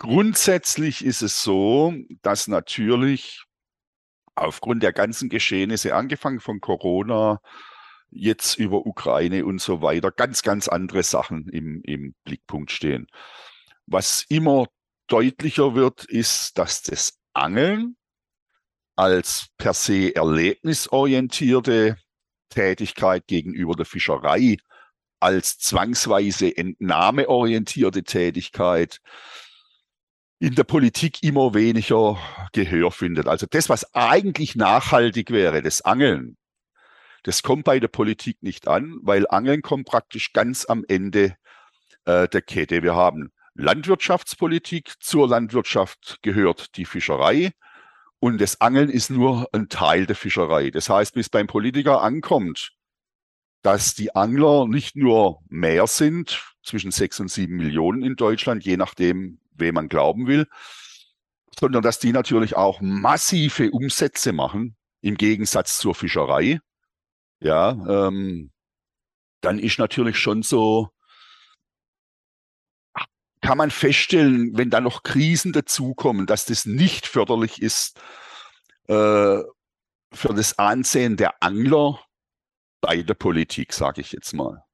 grundsätzlich 0.00 1.04
ist 1.04 1.22
es 1.22 1.40
so, 1.40 1.94
dass 2.22 2.48
natürlich 2.48 3.43
aufgrund 4.34 4.82
der 4.82 4.92
ganzen 4.92 5.28
Geschehnisse, 5.28 5.94
angefangen 5.94 6.40
von 6.40 6.60
Corona, 6.60 7.40
jetzt 8.10 8.58
über 8.58 8.86
Ukraine 8.86 9.44
und 9.44 9.60
so 9.60 9.82
weiter 9.82 10.10
ganz, 10.10 10.42
ganz 10.42 10.68
andere 10.68 11.02
Sachen 11.02 11.48
im, 11.48 11.82
im 11.84 12.14
Blickpunkt 12.24 12.70
stehen. 12.70 13.06
Was 13.86 14.24
immer 14.28 14.66
deutlicher 15.08 15.74
wird, 15.74 16.04
ist, 16.04 16.58
dass 16.58 16.82
das 16.82 17.18
Angeln 17.32 17.96
als 18.96 19.48
per 19.58 19.74
se 19.74 20.14
erlebnisorientierte 20.14 21.96
Tätigkeit 22.48 23.26
gegenüber 23.26 23.74
der 23.74 23.86
Fischerei, 23.86 24.56
als 25.18 25.58
zwangsweise 25.58 26.56
entnahmeorientierte 26.56 28.04
Tätigkeit 28.04 29.00
in 30.44 30.54
der 30.54 30.64
Politik 30.64 31.22
immer 31.22 31.54
weniger 31.54 32.18
Gehör 32.52 32.90
findet. 32.90 33.28
Also 33.28 33.46
das, 33.48 33.70
was 33.70 33.94
eigentlich 33.94 34.56
nachhaltig 34.56 35.30
wäre, 35.30 35.62
das 35.62 35.80
Angeln, 35.80 36.36
das 37.22 37.42
kommt 37.42 37.64
bei 37.64 37.80
der 37.80 37.88
Politik 37.88 38.42
nicht 38.42 38.68
an, 38.68 38.98
weil 39.00 39.26
Angeln 39.26 39.62
kommt 39.62 39.86
praktisch 39.86 40.34
ganz 40.34 40.66
am 40.66 40.84
Ende 40.86 41.34
äh, 42.04 42.28
der 42.28 42.42
Kette. 42.42 42.82
Wir 42.82 42.94
haben 42.94 43.32
Landwirtschaftspolitik, 43.54 44.92
zur 45.00 45.28
Landwirtschaft 45.28 46.18
gehört 46.20 46.76
die 46.76 46.84
Fischerei 46.84 47.52
und 48.20 48.38
das 48.38 48.60
Angeln 48.60 48.90
ist 48.90 49.08
nur 49.08 49.48
ein 49.52 49.70
Teil 49.70 50.04
der 50.04 50.16
Fischerei. 50.16 50.70
Das 50.70 50.90
heißt, 50.90 51.14
bis 51.14 51.30
beim 51.30 51.46
Politiker 51.46 52.02
ankommt, 52.02 52.72
dass 53.62 53.94
die 53.94 54.14
Angler 54.14 54.66
nicht 54.68 54.94
nur 54.94 55.40
mehr 55.48 55.86
sind, 55.86 56.42
zwischen 56.62 56.90
sechs 56.90 57.18
und 57.18 57.30
sieben 57.30 57.56
Millionen 57.56 58.02
in 58.02 58.16
Deutschland, 58.16 58.62
je 58.62 58.76
nachdem, 58.76 59.40
wem 59.54 59.74
man 59.74 59.88
glauben 59.88 60.26
will, 60.26 60.46
sondern 61.58 61.82
dass 61.82 61.98
die 61.98 62.12
natürlich 62.12 62.56
auch 62.56 62.80
massive 62.80 63.70
Umsätze 63.70 64.32
machen, 64.32 64.76
im 65.00 65.16
Gegensatz 65.16 65.78
zur 65.78 65.94
Fischerei. 65.94 66.60
Ja, 67.40 67.70
ähm, 67.70 68.52
dann 69.40 69.58
ist 69.58 69.78
natürlich 69.78 70.18
schon 70.18 70.42
so, 70.42 70.90
kann 73.42 73.58
man 73.58 73.70
feststellen, 73.70 74.56
wenn 74.56 74.70
da 74.70 74.80
noch 74.80 75.02
Krisen 75.02 75.52
dazukommen, 75.52 76.26
dass 76.26 76.46
das 76.46 76.64
nicht 76.64 77.06
förderlich 77.06 77.60
ist 77.60 78.00
äh, 78.88 79.42
für 80.12 80.34
das 80.34 80.58
Ansehen 80.58 81.16
der 81.16 81.42
Angler 81.42 82.00
bei 82.80 83.02
der 83.02 83.14
Politik, 83.14 83.74
sage 83.74 84.00
ich 84.00 84.12
jetzt 84.12 84.32
mal. 84.32 84.64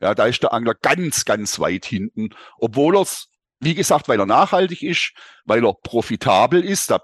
Ja, 0.00 0.14
da 0.14 0.26
ist 0.26 0.42
der 0.42 0.52
Angler 0.52 0.74
ganz, 0.74 1.24
ganz 1.24 1.58
weit 1.58 1.86
hinten, 1.86 2.30
obwohl 2.58 2.96
er 2.96 3.02
es, 3.02 3.28
wie 3.60 3.74
gesagt, 3.74 4.08
weil 4.08 4.20
er 4.20 4.26
nachhaltig 4.26 4.82
ist, 4.82 5.12
weil 5.44 5.64
er 5.64 5.74
profitabel 5.74 6.64
ist, 6.64 6.90
da 6.90 7.00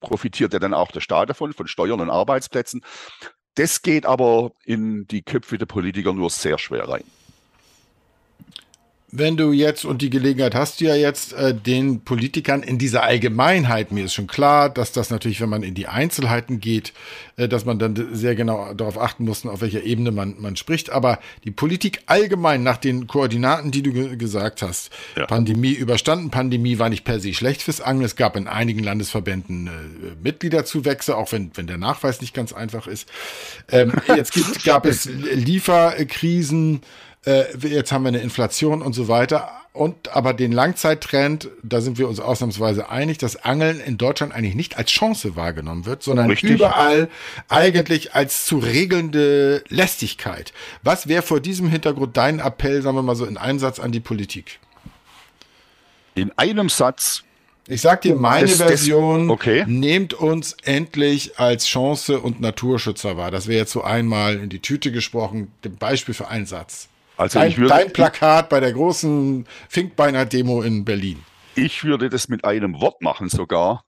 profitiert 0.00 0.52
ja 0.52 0.58
dann 0.58 0.74
auch 0.74 0.92
der 0.92 1.00
Staat 1.00 1.30
davon, 1.30 1.52
von 1.52 1.66
Steuern 1.66 2.00
und 2.00 2.10
Arbeitsplätzen. 2.10 2.82
Das 3.54 3.82
geht 3.82 4.06
aber 4.06 4.52
in 4.64 5.06
die 5.06 5.22
Köpfe 5.22 5.58
der 5.58 5.66
Politiker 5.66 6.12
nur 6.12 6.30
sehr 6.30 6.58
schwer 6.58 6.88
rein 6.88 7.04
wenn 9.12 9.36
du 9.36 9.52
jetzt, 9.52 9.84
und 9.84 10.02
die 10.02 10.10
Gelegenheit 10.10 10.54
hast 10.54 10.80
du 10.80 10.84
ja 10.84 10.94
jetzt, 10.94 11.32
äh, 11.32 11.54
den 11.54 12.02
Politikern 12.02 12.62
in 12.62 12.78
dieser 12.78 13.02
Allgemeinheit, 13.02 13.90
mir 13.92 14.04
ist 14.04 14.14
schon 14.14 14.26
klar, 14.26 14.68
dass 14.70 14.92
das 14.92 15.10
natürlich, 15.10 15.40
wenn 15.40 15.48
man 15.48 15.62
in 15.62 15.74
die 15.74 15.88
Einzelheiten 15.88 16.60
geht, 16.60 16.92
äh, 17.36 17.48
dass 17.48 17.64
man 17.64 17.78
dann 17.78 18.08
sehr 18.12 18.34
genau 18.34 18.72
darauf 18.74 19.00
achten 19.00 19.24
muss, 19.24 19.44
auf 19.44 19.60
welcher 19.62 19.82
Ebene 19.82 20.12
man, 20.12 20.36
man 20.38 20.56
spricht, 20.56 20.90
aber 20.90 21.18
die 21.44 21.50
Politik 21.50 22.02
allgemein 22.06 22.62
nach 22.62 22.76
den 22.76 23.06
Koordinaten, 23.06 23.70
die 23.70 23.82
du 23.82 23.92
ge 23.92 24.16
gesagt 24.16 24.62
hast, 24.62 24.90
ja. 25.16 25.26
Pandemie 25.26 25.72
überstanden, 25.72 26.30
Pandemie 26.30 26.78
war 26.78 26.88
nicht 26.88 27.04
per 27.04 27.20
se 27.20 27.34
schlecht 27.34 27.62
fürs 27.62 27.80
Angeln, 27.80 28.04
es 28.04 28.16
gab 28.16 28.36
in 28.36 28.46
einigen 28.46 28.82
Landesverbänden 28.82 29.66
äh, 29.66 29.70
Mitgliederzuwächse, 30.22 31.16
auch 31.16 31.32
wenn, 31.32 31.50
wenn 31.54 31.66
der 31.66 31.78
Nachweis 31.78 32.20
nicht 32.20 32.34
ganz 32.34 32.52
einfach 32.52 32.86
ist. 32.86 33.08
Ähm, 33.70 33.92
jetzt 34.14 34.32
gibt, 34.32 34.64
gab 34.64 34.86
es 34.86 35.06
Lieferkrisen, 35.06 36.82
äh, 37.24 37.44
jetzt 37.66 37.92
haben 37.92 38.04
wir 38.04 38.08
eine 38.08 38.20
Inflation 38.20 38.82
und 38.82 38.92
so 38.92 39.08
weiter. 39.08 39.50
Und 39.72 40.16
aber 40.16 40.34
den 40.34 40.50
Langzeittrend, 40.50 41.48
da 41.62 41.80
sind 41.80 41.96
wir 41.96 42.08
uns 42.08 42.18
ausnahmsweise 42.18 42.88
einig, 42.88 43.18
dass 43.18 43.36
Angeln 43.36 43.78
in 43.78 43.98
Deutschland 43.98 44.34
eigentlich 44.34 44.56
nicht 44.56 44.76
als 44.76 44.90
Chance 44.90 45.36
wahrgenommen 45.36 45.86
wird, 45.86 46.02
sondern 46.02 46.28
Richtig. 46.28 46.50
überall 46.50 47.08
eigentlich 47.48 48.14
als 48.14 48.46
zu 48.46 48.58
regelnde 48.58 49.62
Lästigkeit. 49.68 50.52
Was 50.82 51.06
wäre 51.06 51.22
vor 51.22 51.38
diesem 51.38 51.68
Hintergrund 51.68 52.16
dein 52.16 52.40
Appell, 52.40 52.82
sagen 52.82 52.96
wir 52.96 53.02
mal 53.02 53.14
so 53.14 53.26
in 53.26 53.36
einem 53.36 53.60
Satz 53.60 53.78
an 53.78 53.92
die 53.92 54.00
Politik? 54.00 54.58
In 56.16 56.32
einem 56.36 56.68
Satz. 56.68 57.22
Ich 57.68 57.80
sag 57.80 58.02
dir 58.02 58.16
meine 58.16 58.48
das, 58.48 58.56
Version. 58.56 59.28
Das, 59.28 59.34
okay. 59.34 59.64
Nehmt 59.68 60.14
uns 60.14 60.56
endlich 60.64 61.38
als 61.38 61.66
Chance 61.66 62.18
und 62.18 62.40
Naturschützer 62.40 63.16
wahr. 63.16 63.30
Das 63.30 63.46
wäre 63.46 63.60
jetzt 63.60 63.70
so 63.70 63.84
einmal 63.84 64.34
in 64.34 64.48
die 64.48 64.58
Tüte 64.58 64.90
gesprochen. 64.90 65.52
Beispiel 65.78 66.14
für 66.14 66.26
einen 66.26 66.46
Satz. 66.46 66.89
Also 67.20 67.38
dein, 67.38 67.50
ich 67.50 67.58
würde, 67.58 67.68
dein 67.68 67.92
Plakat 67.92 68.48
bei 68.48 68.60
der 68.60 68.72
großen 68.72 69.46
Finkbeiner 69.68 70.24
Demo 70.24 70.62
in 70.62 70.86
Berlin. 70.86 71.22
Ich 71.54 71.84
würde 71.84 72.08
das 72.08 72.28
mit 72.28 72.46
einem 72.46 72.80
Wort 72.80 73.02
machen 73.02 73.28
sogar. 73.28 73.84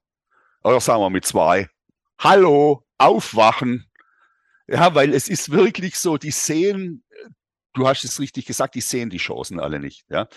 Oder 0.63 0.81
sagen 0.81 1.01
wir 1.01 1.09
mit 1.09 1.25
zwei. 1.25 1.71
Hallo, 2.19 2.85
aufwachen. 2.99 3.87
Ja, 4.69 4.95
weil 4.95 5.15
es 5.15 5.29
ist 5.29 5.51
wirklich 5.51 5.99
so, 5.99 6.19
die 6.19 6.31
sehen, 6.31 7.05
du 7.73 7.89
hast 7.89 8.05
es 8.05 8.21
richtig 8.21 8.45
gesagt, 8.45 8.75
die 8.75 8.83
sehen 8.83 9.09
die 9.09 9.17
Chancen 9.17 9.61
alle 9.61 9.81
nicht. 9.81 10.05
Ja. 10.11 10.29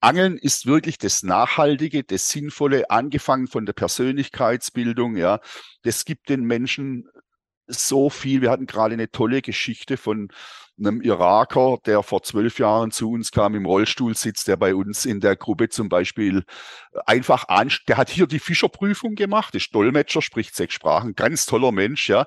Angeln 0.00 0.36
ist 0.36 0.66
wirklich 0.66 0.98
das 0.98 1.22
Nachhaltige, 1.22 2.02
das 2.02 2.30
Sinnvolle, 2.30 2.90
angefangen 2.90 3.46
von 3.46 3.64
der 3.64 3.74
Persönlichkeitsbildung. 3.74 5.16
Ja, 5.16 5.38
das 5.82 6.04
gibt 6.04 6.28
den 6.30 6.42
Menschen 6.42 7.08
so 7.66 8.10
viel. 8.10 8.42
Wir 8.42 8.50
hatten 8.50 8.66
gerade 8.66 8.94
eine 8.94 9.10
tolle 9.10 9.42
Geschichte 9.42 9.96
von 9.96 10.28
einem 10.78 11.00
Iraker, 11.02 11.78
der 11.86 12.02
vor 12.02 12.22
zwölf 12.22 12.58
Jahren 12.58 12.90
zu 12.90 13.10
uns 13.10 13.30
kam, 13.30 13.54
im 13.54 13.66
Rollstuhl 13.66 14.16
sitzt, 14.16 14.48
der 14.48 14.56
bei 14.56 14.74
uns 14.74 15.04
in 15.04 15.20
der 15.20 15.36
Gruppe 15.36 15.68
zum 15.68 15.88
Beispiel 15.88 16.44
einfach 17.06 17.48
an, 17.48 17.70
der 17.86 17.96
hat 17.96 18.10
hier 18.10 18.26
die 18.26 18.40
Fischerprüfung 18.40 19.14
gemacht, 19.14 19.54
ist 19.54 19.74
Dolmetscher, 19.74 20.20
spricht 20.20 20.56
sechs 20.56 20.74
Sprachen, 20.74 21.14
ganz 21.14 21.46
toller 21.46 21.70
Mensch, 21.72 22.08
ja. 22.08 22.26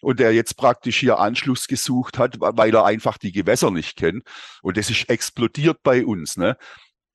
Und 0.00 0.20
der 0.20 0.32
jetzt 0.32 0.56
praktisch 0.56 0.98
hier 0.98 1.18
Anschluss 1.18 1.66
gesucht 1.66 2.18
hat, 2.18 2.36
weil 2.38 2.72
er 2.72 2.84
einfach 2.84 3.18
die 3.18 3.32
Gewässer 3.32 3.72
nicht 3.72 3.96
kennt. 3.96 4.22
Und 4.62 4.76
das 4.76 4.90
ist 4.90 5.08
explodiert 5.08 5.82
bei 5.82 6.06
uns, 6.06 6.36
ne? 6.36 6.56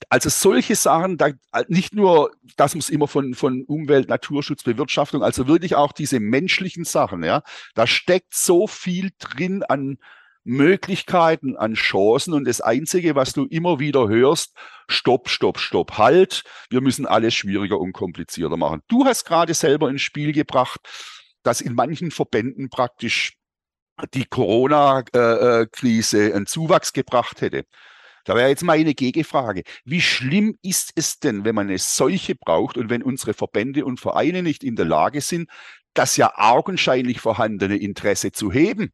Also 0.09 0.29
solche 0.29 0.75
Sachen, 0.75 1.17
da, 1.17 1.29
nicht 1.67 1.93
nur, 1.93 2.31
das 2.57 2.75
muss 2.75 2.89
immer 2.89 3.07
von, 3.07 3.33
von 3.33 3.63
Umwelt, 3.65 4.09
Naturschutz, 4.09 4.63
Bewirtschaftung, 4.63 5.23
also 5.23 5.47
wirklich 5.47 5.75
auch 5.75 5.91
diese 5.91 6.19
menschlichen 6.19 6.85
Sachen, 6.85 7.23
ja. 7.23 7.43
Da 7.75 7.87
steckt 7.87 8.33
so 8.33 8.67
viel 8.67 9.11
drin 9.19 9.63
an, 9.63 9.97
Möglichkeiten, 10.43 11.55
an 11.55 11.73
Chancen 11.73 12.33
und 12.33 12.45
das 12.45 12.61
Einzige, 12.61 13.15
was 13.15 13.33
du 13.33 13.45
immer 13.45 13.79
wieder 13.79 14.09
hörst, 14.09 14.55
stopp, 14.87 15.29
stopp, 15.29 15.57
stopp, 15.57 15.97
halt, 15.97 16.43
wir 16.69 16.81
müssen 16.81 17.05
alles 17.05 17.33
schwieriger 17.33 17.79
und 17.79 17.93
komplizierter 17.93 18.57
machen. 18.57 18.81
Du 18.87 19.05
hast 19.05 19.25
gerade 19.25 19.53
selber 19.53 19.89
ins 19.89 20.01
Spiel 20.01 20.33
gebracht, 20.33 20.81
dass 21.43 21.61
in 21.61 21.75
manchen 21.75 22.11
Verbänden 22.11 22.69
praktisch 22.69 23.37
die 24.13 24.25
Corona-Krise 24.25 26.35
einen 26.35 26.45
Zuwachs 26.45 26.91
gebracht 26.93 27.41
hätte. 27.41 27.65
Da 28.23 28.35
wäre 28.35 28.49
jetzt 28.49 28.63
meine 28.63 28.93
Gegenfrage. 28.93 29.63
Wie 29.83 30.01
schlimm 30.01 30.57
ist 30.61 30.91
es 30.95 31.19
denn, 31.19 31.43
wenn 31.43 31.55
man 31.55 31.67
eine 31.67 31.77
Seuche 31.77 32.35
braucht 32.35 32.77
und 32.77 32.89
wenn 32.89 33.03
unsere 33.03 33.33
Verbände 33.33 33.85
und 33.85 33.99
Vereine 33.99 34.43
nicht 34.43 34.63
in 34.63 34.75
der 34.75 34.85
Lage 34.85 35.21
sind, 35.21 35.49
das 35.93 36.15
ja 36.17 36.33
augenscheinlich 36.35 37.19
vorhandene 37.19 37.77
Interesse 37.77 38.31
zu 38.31 38.51
heben? 38.51 38.91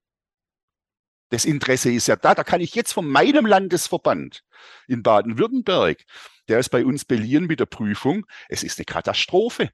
Das 1.29 1.45
Interesse 1.45 1.91
ist 1.91 2.07
ja 2.07 2.15
da. 2.15 2.33
Da 2.33 2.43
kann 2.43 2.59
ich 2.59 2.73
jetzt 2.73 2.91
von 2.91 3.07
meinem 3.07 3.45
Landesverband 3.45 4.43
in 4.87 5.03
Baden-Württemberg, 5.03 6.03
der 6.47 6.59
ist 6.59 6.69
bei 6.69 6.83
uns 6.83 7.05
beliehen 7.05 7.45
mit 7.45 7.59
der 7.59 7.67
Prüfung, 7.67 8.25
es 8.49 8.63
ist 8.63 8.79
eine 8.79 8.85
Katastrophe. 8.85 9.69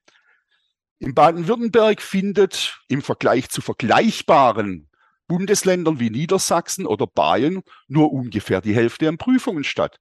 In 1.00 1.13
Baden-Württemberg 1.13 2.02
findet 2.02 2.82
im 2.89 3.02
Vergleich 3.02 3.50
zu 3.50 3.62
vergleichbaren 3.62 4.89
Bundesländern 5.27 5.99
wie 5.99 6.09
Niedersachsen 6.09 6.85
oder 6.85 7.07
Bayern 7.07 7.63
nur 7.88 8.11
ungefähr 8.11 8.61
die 8.61 8.75
Hälfte 8.75 9.09
an 9.09 9.17
Prüfungen 9.17 9.63
statt. 9.63 9.97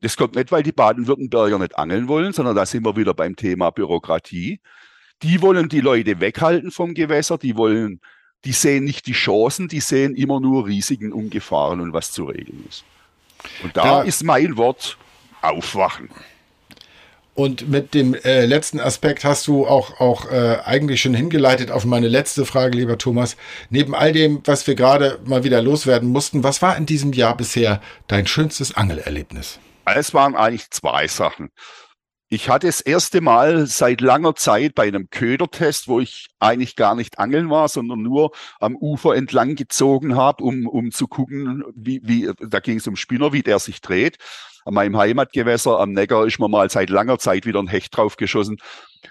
Das 0.00 0.16
kommt 0.16 0.34
nicht, 0.34 0.50
weil 0.50 0.62
die 0.62 0.72
Baden-Württemberger 0.72 1.58
nicht 1.58 1.78
angeln 1.78 2.08
wollen, 2.08 2.32
sondern 2.32 2.56
da 2.56 2.66
sind 2.66 2.84
wir 2.84 2.96
wieder 2.96 3.14
beim 3.14 3.36
Thema 3.36 3.70
Bürokratie. 3.70 4.60
Die 5.22 5.42
wollen 5.42 5.68
die 5.68 5.80
Leute 5.80 6.18
weghalten 6.20 6.72
vom 6.72 6.94
Gewässer, 6.94 7.38
die 7.38 7.56
wollen 7.56 8.00
die 8.44 8.52
sehen 8.52 8.84
nicht 8.84 9.06
die 9.06 9.12
Chancen, 9.12 9.68
die 9.68 9.80
sehen 9.80 10.16
immer 10.16 10.40
nur 10.40 10.66
Risiken 10.66 11.12
und 11.12 11.30
Gefahren 11.30 11.80
und 11.80 11.92
was 11.92 12.10
zu 12.10 12.24
regeln 12.24 12.64
ist. 12.68 12.84
Und 13.62 13.76
da, 13.76 13.82
da 13.82 14.02
ist 14.02 14.24
mein 14.24 14.56
Wort 14.56 14.96
aufwachen. 15.40 16.08
Und 17.34 17.70
mit 17.70 17.94
dem 17.94 18.14
äh, 18.14 18.44
letzten 18.44 18.78
Aspekt 18.78 19.24
hast 19.24 19.46
du 19.46 19.66
auch, 19.66 20.00
auch 20.00 20.30
äh, 20.30 20.58
eigentlich 20.64 21.00
schon 21.00 21.14
hingeleitet 21.14 21.70
auf 21.70 21.86
meine 21.86 22.08
letzte 22.08 22.44
Frage, 22.44 22.76
lieber 22.76 22.98
Thomas. 22.98 23.36
Neben 23.70 23.94
all 23.94 24.12
dem, 24.12 24.42
was 24.44 24.66
wir 24.66 24.74
gerade 24.74 25.18
mal 25.24 25.42
wieder 25.42 25.62
loswerden 25.62 26.10
mussten, 26.10 26.44
was 26.44 26.60
war 26.60 26.76
in 26.76 26.84
diesem 26.84 27.14
Jahr 27.14 27.34
bisher 27.34 27.80
dein 28.06 28.26
schönstes 28.26 28.76
Angelerlebnis? 28.76 29.58
Es 29.86 30.12
waren 30.12 30.36
eigentlich 30.36 30.70
zwei 30.70 31.08
Sachen. 31.08 31.50
Ich 32.34 32.48
hatte 32.48 32.66
das 32.66 32.80
erste 32.80 33.20
Mal 33.20 33.66
seit 33.66 34.00
langer 34.00 34.34
Zeit 34.34 34.74
bei 34.74 34.84
einem 34.84 35.10
Ködertest, 35.10 35.86
wo 35.86 36.00
ich 36.00 36.28
eigentlich 36.40 36.76
gar 36.76 36.94
nicht 36.94 37.18
angeln 37.18 37.50
war, 37.50 37.68
sondern 37.68 38.00
nur 38.00 38.30
am 38.58 38.74
Ufer 38.74 39.14
entlang 39.16 39.54
gezogen 39.54 40.16
habe, 40.16 40.42
um, 40.42 40.66
um 40.66 40.92
zu 40.92 41.08
gucken, 41.08 41.62
wie, 41.74 42.00
wie 42.02 42.30
da 42.40 42.60
ging 42.60 42.78
es 42.78 42.86
um 42.86 42.96
Spinner, 42.96 43.34
wie 43.34 43.42
der 43.42 43.58
sich 43.58 43.82
dreht. 43.82 44.16
An 44.64 44.72
meinem 44.72 44.96
Heimatgewässer 44.96 45.78
am 45.78 45.92
Neckar 45.92 46.26
ist 46.26 46.38
mir 46.38 46.48
mal 46.48 46.70
seit 46.70 46.88
langer 46.88 47.18
Zeit 47.18 47.44
wieder 47.44 47.58
ein 47.58 47.68
Hecht 47.68 47.94
draufgeschossen. 47.94 48.56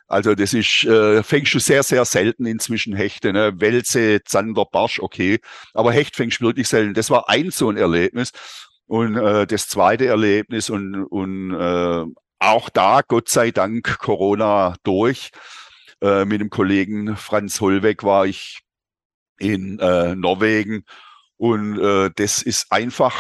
Also 0.08 0.34
das 0.34 0.56
ist, 0.56 0.86
äh, 0.86 1.22
fängst 1.22 1.54
du 1.54 1.60
sehr, 1.60 1.84
sehr 1.84 2.06
selten 2.06 2.48
inzwischen 2.48 2.96
Hechte. 2.96 3.34
Ne? 3.34 3.54
Wälze, 3.62 4.24
Zander, 4.26 4.66
Barsch, 4.66 5.00
okay. 5.00 5.38
Aber 5.76 5.92
Hecht 5.92 6.16
fängst 6.16 6.42
du 6.42 6.46
wirklich 6.46 6.68
selten. 6.68 6.96
Das 6.96 7.12
war 7.12 7.30
ein 7.30 7.52
so 7.52 7.70
ein 7.70 7.78
Erlebnis. 7.78 8.32
Und 8.88 9.16
äh, 9.16 9.46
das 9.46 9.68
zweite 9.68 10.08
Erlebnis 10.08 10.72
und, 10.72 11.06
und 11.06 11.54
äh, 11.54 12.06
auch 12.42 12.70
da, 12.70 13.02
Gott 13.08 13.30
sei 13.30 13.52
Dank, 13.52 14.00
Corona 14.00 14.76
durch. 14.84 15.32
Äh, 16.02 16.26
mit 16.26 16.42
dem 16.42 16.50
Kollegen 16.50 17.16
Franz 17.16 17.62
Hollweg 17.62 18.04
war 18.04 18.26
ich 18.26 18.62
in 19.38 19.80
äh, 19.80 20.16
Norwegen 20.16 20.84
und 21.38 21.80
äh, 21.80 22.10
das 22.16 22.42
ist 22.42 22.72
einfach 22.72 23.16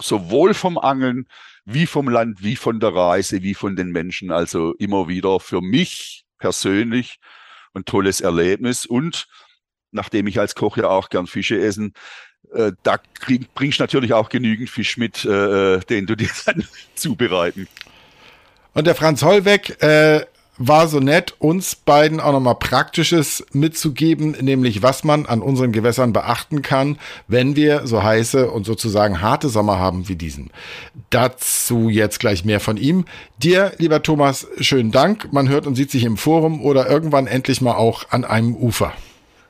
sowohl 0.00 0.54
vom 0.54 0.78
Angeln 0.78 1.26
wie 1.64 1.86
vom 1.86 2.08
Land, 2.08 2.42
wie 2.42 2.56
von 2.56 2.80
der 2.80 2.94
Reise, 2.94 3.42
wie 3.42 3.54
von 3.54 3.76
den 3.76 3.90
Menschen. 3.90 4.30
Also 4.30 4.74
immer 4.74 5.08
wieder 5.08 5.40
für 5.40 5.60
mich 5.60 6.24
persönlich 6.38 7.18
ein 7.74 7.84
tolles 7.84 8.20
Erlebnis. 8.20 8.84
Und 8.86 9.28
nachdem 9.92 10.26
ich 10.26 10.38
als 10.38 10.54
Koch 10.54 10.76
ja 10.76 10.88
auch 10.88 11.08
gern 11.08 11.26
Fische 11.26 11.58
essen, 11.58 11.94
äh, 12.52 12.72
da 12.82 12.98
krieg, 12.98 13.54
bringst 13.54 13.78
du 13.78 13.84
natürlich 13.84 14.12
auch 14.12 14.28
genügend 14.28 14.68
Fisch 14.68 14.96
mit, 14.98 15.24
äh, 15.24 15.76
äh 15.76 15.80
den 15.80 16.06
du 16.06 16.16
dir 16.16 16.30
dann 16.44 16.66
zubereiten 16.94 17.66
und 18.74 18.86
der 18.86 18.94
Franz 18.94 19.22
Hollweg 19.22 19.82
äh, 19.82 20.26
war 20.56 20.86
so 20.86 21.00
nett, 21.00 21.34
uns 21.38 21.74
beiden 21.74 22.20
auch 22.20 22.32
nochmal 22.32 22.54
Praktisches 22.56 23.44
mitzugeben, 23.52 24.36
nämlich 24.40 24.82
was 24.82 25.02
man 25.02 25.26
an 25.26 25.42
unseren 25.42 25.72
Gewässern 25.72 26.12
beachten 26.12 26.62
kann, 26.62 26.98
wenn 27.26 27.56
wir 27.56 27.86
so 27.86 28.02
heiße 28.02 28.50
und 28.50 28.64
sozusagen 28.64 29.20
harte 29.20 29.48
Sommer 29.48 29.78
haben 29.78 30.08
wie 30.08 30.16
diesen. 30.16 30.50
Dazu 31.10 31.88
jetzt 31.88 32.20
gleich 32.20 32.44
mehr 32.44 32.60
von 32.60 32.76
ihm. 32.76 33.04
Dir, 33.38 33.72
lieber 33.78 34.02
Thomas, 34.02 34.46
schönen 34.60 34.92
Dank. 34.92 35.32
Man 35.32 35.48
hört 35.48 35.66
und 35.66 35.74
sieht 35.74 35.90
sich 35.90 36.04
im 36.04 36.16
Forum 36.16 36.62
oder 36.62 36.88
irgendwann 36.88 37.26
endlich 37.26 37.60
mal 37.60 37.74
auch 37.74 38.10
an 38.10 38.24
einem 38.24 38.54
Ufer. 38.54 38.92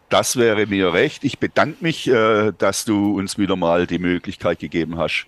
Das 0.09 0.37
wäre 0.37 0.67
mir 0.67 0.93
recht. 0.93 1.25
Ich 1.25 1.39
bedanke 1.39 1.79
mich, 1.81 2.09
äh, 2.09 2.53
dass 2.57 2.85
du 2.85 3.19
uns 3.19 3.37
wieder 3.37 3.57
mal 3.57 3.87
die 3.87 3.99
Möglichkeit 3.99 4.59
gegeben 4.59 4.97
hast, 4.97 5.27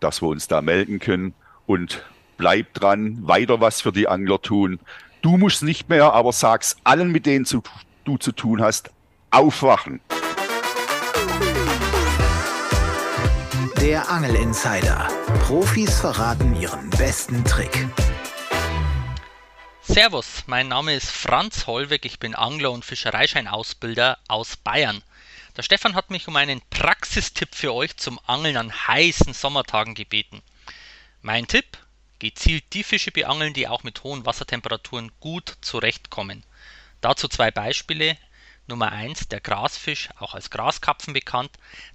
dass 0.00 0.22
wir 0.22 0.28
uns 0.28 0.46
da 0.48 0.60
melden 0.60 0.98
können 1.00 1.34
und 1.66 2.04
bleib 2.38 2.72
dran, 2.72 3.18
weiter 3.26 3.60
was 3.60 3.82
für 3.82 3.92
die 3.92 4.08
Angler 4.08 4.40
tun. 4.40 4.80
Du 5.20 5.36
musst 5.36 5.62
nicht 5.62 5.90
mehr, 5.90 6.14
aber 6.14 6.32
sag's 6.32 6.76
allen, 6.84 7.12
mit 7.12 7.26
denen 7.26 7.44
zu, 7.44 7.62
du 8.04 8.16
zu 8.16 8.32
tun 8.32 8.62
hast, 8.62 8.90
aufwachen. 9.30 10.00
Der 13.80 14.08
Angel 14.10 14.36
Insider. 14.36 15.08
Profis 15.42 16.00
verraten 16.00 16.54
ihren 16.60 16.88
besten 16.90 17.44
Trick. 17.44 17.86
Servus, 19.82 20.44
mein 20.46 20.68
Name 20.68 20.94
ist 20.94 21.10
Franz 21.10 21.66
Hollweg, 21.66 22.04
ich 22.04 22.18
bin 22.18 22.34
Angler 22.34 22.70
und 22.70 22.84
Fischereischeinausbilder 22.84 24.18
aus 24.28 24.56
Bayern. 24.56 25.02
Der 25.56 25.62
Stefan 25.62 25.94
hat 25.94 26.10
mich 26.10 26.28
um 26.28 26.36
einen 26.36 26.60
Praxistipp 26.70 27.54
für 27.54 27.72
euch 27.72 27.96
zum 27.96 28.20
Angeln 28.26 28.56
an 28.56 28.70
heißen 28.70 29.32
Sommertagen 29.32 29.94
gebeten. 29.94 30.42
Mein 31.22 31.48
Tipp, 31.48 31.78
Gezielt 32.18 32.64
die 32.72 32.82
Fische 32.82 33.12
beangeln, 33.12 33.54
die 33.54 33.68
auch 33.68 33.84
mit 33.84 34.02
hohen 34.02 34.26
Wassertemperaturen 34.26 35.12
gut 35.20 35.56
zurechtkommen. 35.60 36.44
Dazu 37.00 37.28
zwei 37.28 37.50
Beispiele. 37.50 38.16
Nummer 38.66 38.92
1, 38.92 39.28
der 39.28 39.40
Grasfisch, 39.40 40.10
auch 40.18 40.34
als 40.34 40.50
Graskapfen 40.50 41.14
bekannt. 41.14 41.52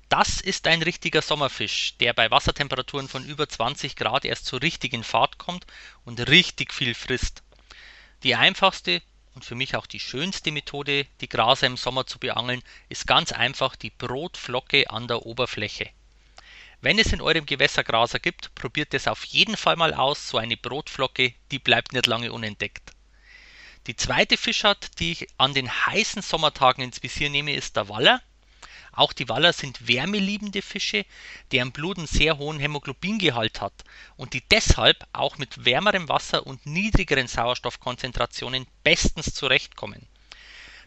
Das 0.09 0.41
ist 0.41 0.65
ein 0.65 0.81
richtiger 0.81 1.21
Sommerfisch, 1.21 1.95
der 1.99 2.13
bei 2.13 2.31
Wassertemperaturen 2.31 3.07
von 3.07 3.23
über 3.25 3.47
20 3.47 3.95
Grad 3.95 4.25
erst 4.25 4.47
zur 4.47 4.62
richtigen 4.62 5.03
Fahrt 5.03 5.38
kommt 5.38 5.67
und 6.03 6.27
richtig 6.29 6.73
viel 6.73 6.95
frisst. 6.95 7.43
Die 8.23 8.33
einfachste 8.33 9.03
und 9.36 9.45
für 9.45 9.55
mich 9.55 9.75
auch 9.75 9.86
die 9.86 9.99
schönste 9.99 10.51
Methode, 10.51 11.05
die 11.21 11.29
Graser 11.29 11.67
im 11.67 11.77
Sommer 11.77 12.07
zu 12.07 12.17
beangeln, 12.17 12.63
ist 12.89 13.05
ganz 13.07 13.31
einfach 13.31 13.75
die 13.75 13.91
Brotflocke 13.91 14.89
an 14.89 15.07
der 15.07 15.25
Oberfläche. 15.25 15.89
Wenn 16.84 17.00
es 17.00 17.13
in 17.13 17.22
eurem 17.22 17.46
Gewässer 17.46 17.82
Graser 17.86 18.19
gibt, 18.19 18.54
probiert 18.56 18.93
es 18.93 19.08
auf 19.08 19.24
jeden 19.24 19.56
Fall 19.56 19.78
mal 19.78 19.93
aus. 19.93 20.28
So 20.28 20.38
eine 20.38 20.58
Brotflocke, 20.58 21.34
die 21.50 21.60
bleibt 21.60 21.93
nicht 21.93 22.08
lange 22.08 22.34
unentdeckt. 22.34 22.91
Die 23.88 23.96
zweite 23.96 24.36
Fischart, 24.36 25.00
die 25.00 25.13
ich 25.13 25.28
an 25.38 25.54
den 25.54 25.72
heißen 25.72 26.22
Sommertagen 26.22 26.84
ins 26.84 27.02
Visier 27.02 27.30
nehme, 27.30 27.54
ist 27.54 27.78
der 27.78 27.88
Waller. 27.88 28.22
Auch 28.91 29.13
die 29.13 29.30
Waller 29.30 29.54
sind 29.54 29.88
wärmeliebende 29.88 30.62
Fische, 30.62 31.06
deren 31.54 31.72
Blut 31.72 32.00
einen 32.00 32.08
sehr 32.08 32.38
hohen 32.38 32.60
Hämoglobingehalt 32.60 33.62
hat 33.62 33.86
und 34.17 34.34
die 34.34 34.43
deshalb 34.52 35.08
auch 35.13 35.38
mit 35.38 35.63
wärmerem 35.63 36.10
Wasser 36.10 36.46
und 36.46 36.65
niedrigeren 36.65 37.30
Sauerstoffkonzentrationen 37.30 38.67
bestens 38.84 39.34
zurechtkommen. 39.34 40.06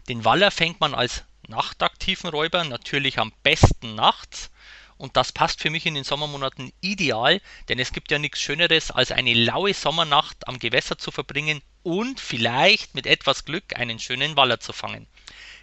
Den 0.09 0.23
Waller 0.25 0.51
fängt 0.51 0.79
man 0.79 0.93
als 0.93 1.23
nachtaktiven 1.47 2.29
Räuber 2.29 2.63
natürlich 2.65 3.17
am 3.17 3.33
besten 3.41 3.95
nachts 3.95 4.51
und 4.97 5.17
das 5.17 5.31
passt 5.31 5.61
für 5.61 5.69
mich 5.69 5.85
in 5.85 5.95
den 5.95 6.03
Sommermonaten 6.03 6.71
ideal, 6.81 7.41
denn 7.69 7.79
es 7.79 7.91
gibt 7.91 8.11
ja 8.11 8.19
nichts 8.19 8.39
Schöneres, 8.39 8.91
als 8.91 9.11
eine 9.11 9.33
laue 9.33 9.73
Sommernacht 9.73 10.47
am 10.47 10.59
Gewässer 10.59 10.97
zu 10.97 11.11
verbringen 11.11 11.61
und 11.83 12.19
vielleicht 12.19 12.95
mit 12.95 13.05
etwas 13.07 13.45
Glück 13.45 13.75
einen 13.75 13.99
schönen 13.99 14.35
Waller 14.35 14.59
zu 14.59 14.73
fangen. 14.73 15.07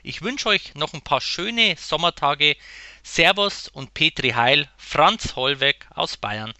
Ich 0.02 0.22
wünsche 0.22 0.48
euch 0.48 0.74
noch 0.74 0.92
ein 0.92 1.02
paar 1.02 1.20
schöne 1.20 1.76
Sommertage. 1.78 2.56
Servus 3.02 3.68
und 3.68 3.94
Petri 3.94 4.30
Heil, 4.30 4.70
Franz 4.76 5.36
Hollweg 5.36 5.86
aus 5.90 6.16
Bayern. 6.16 6.54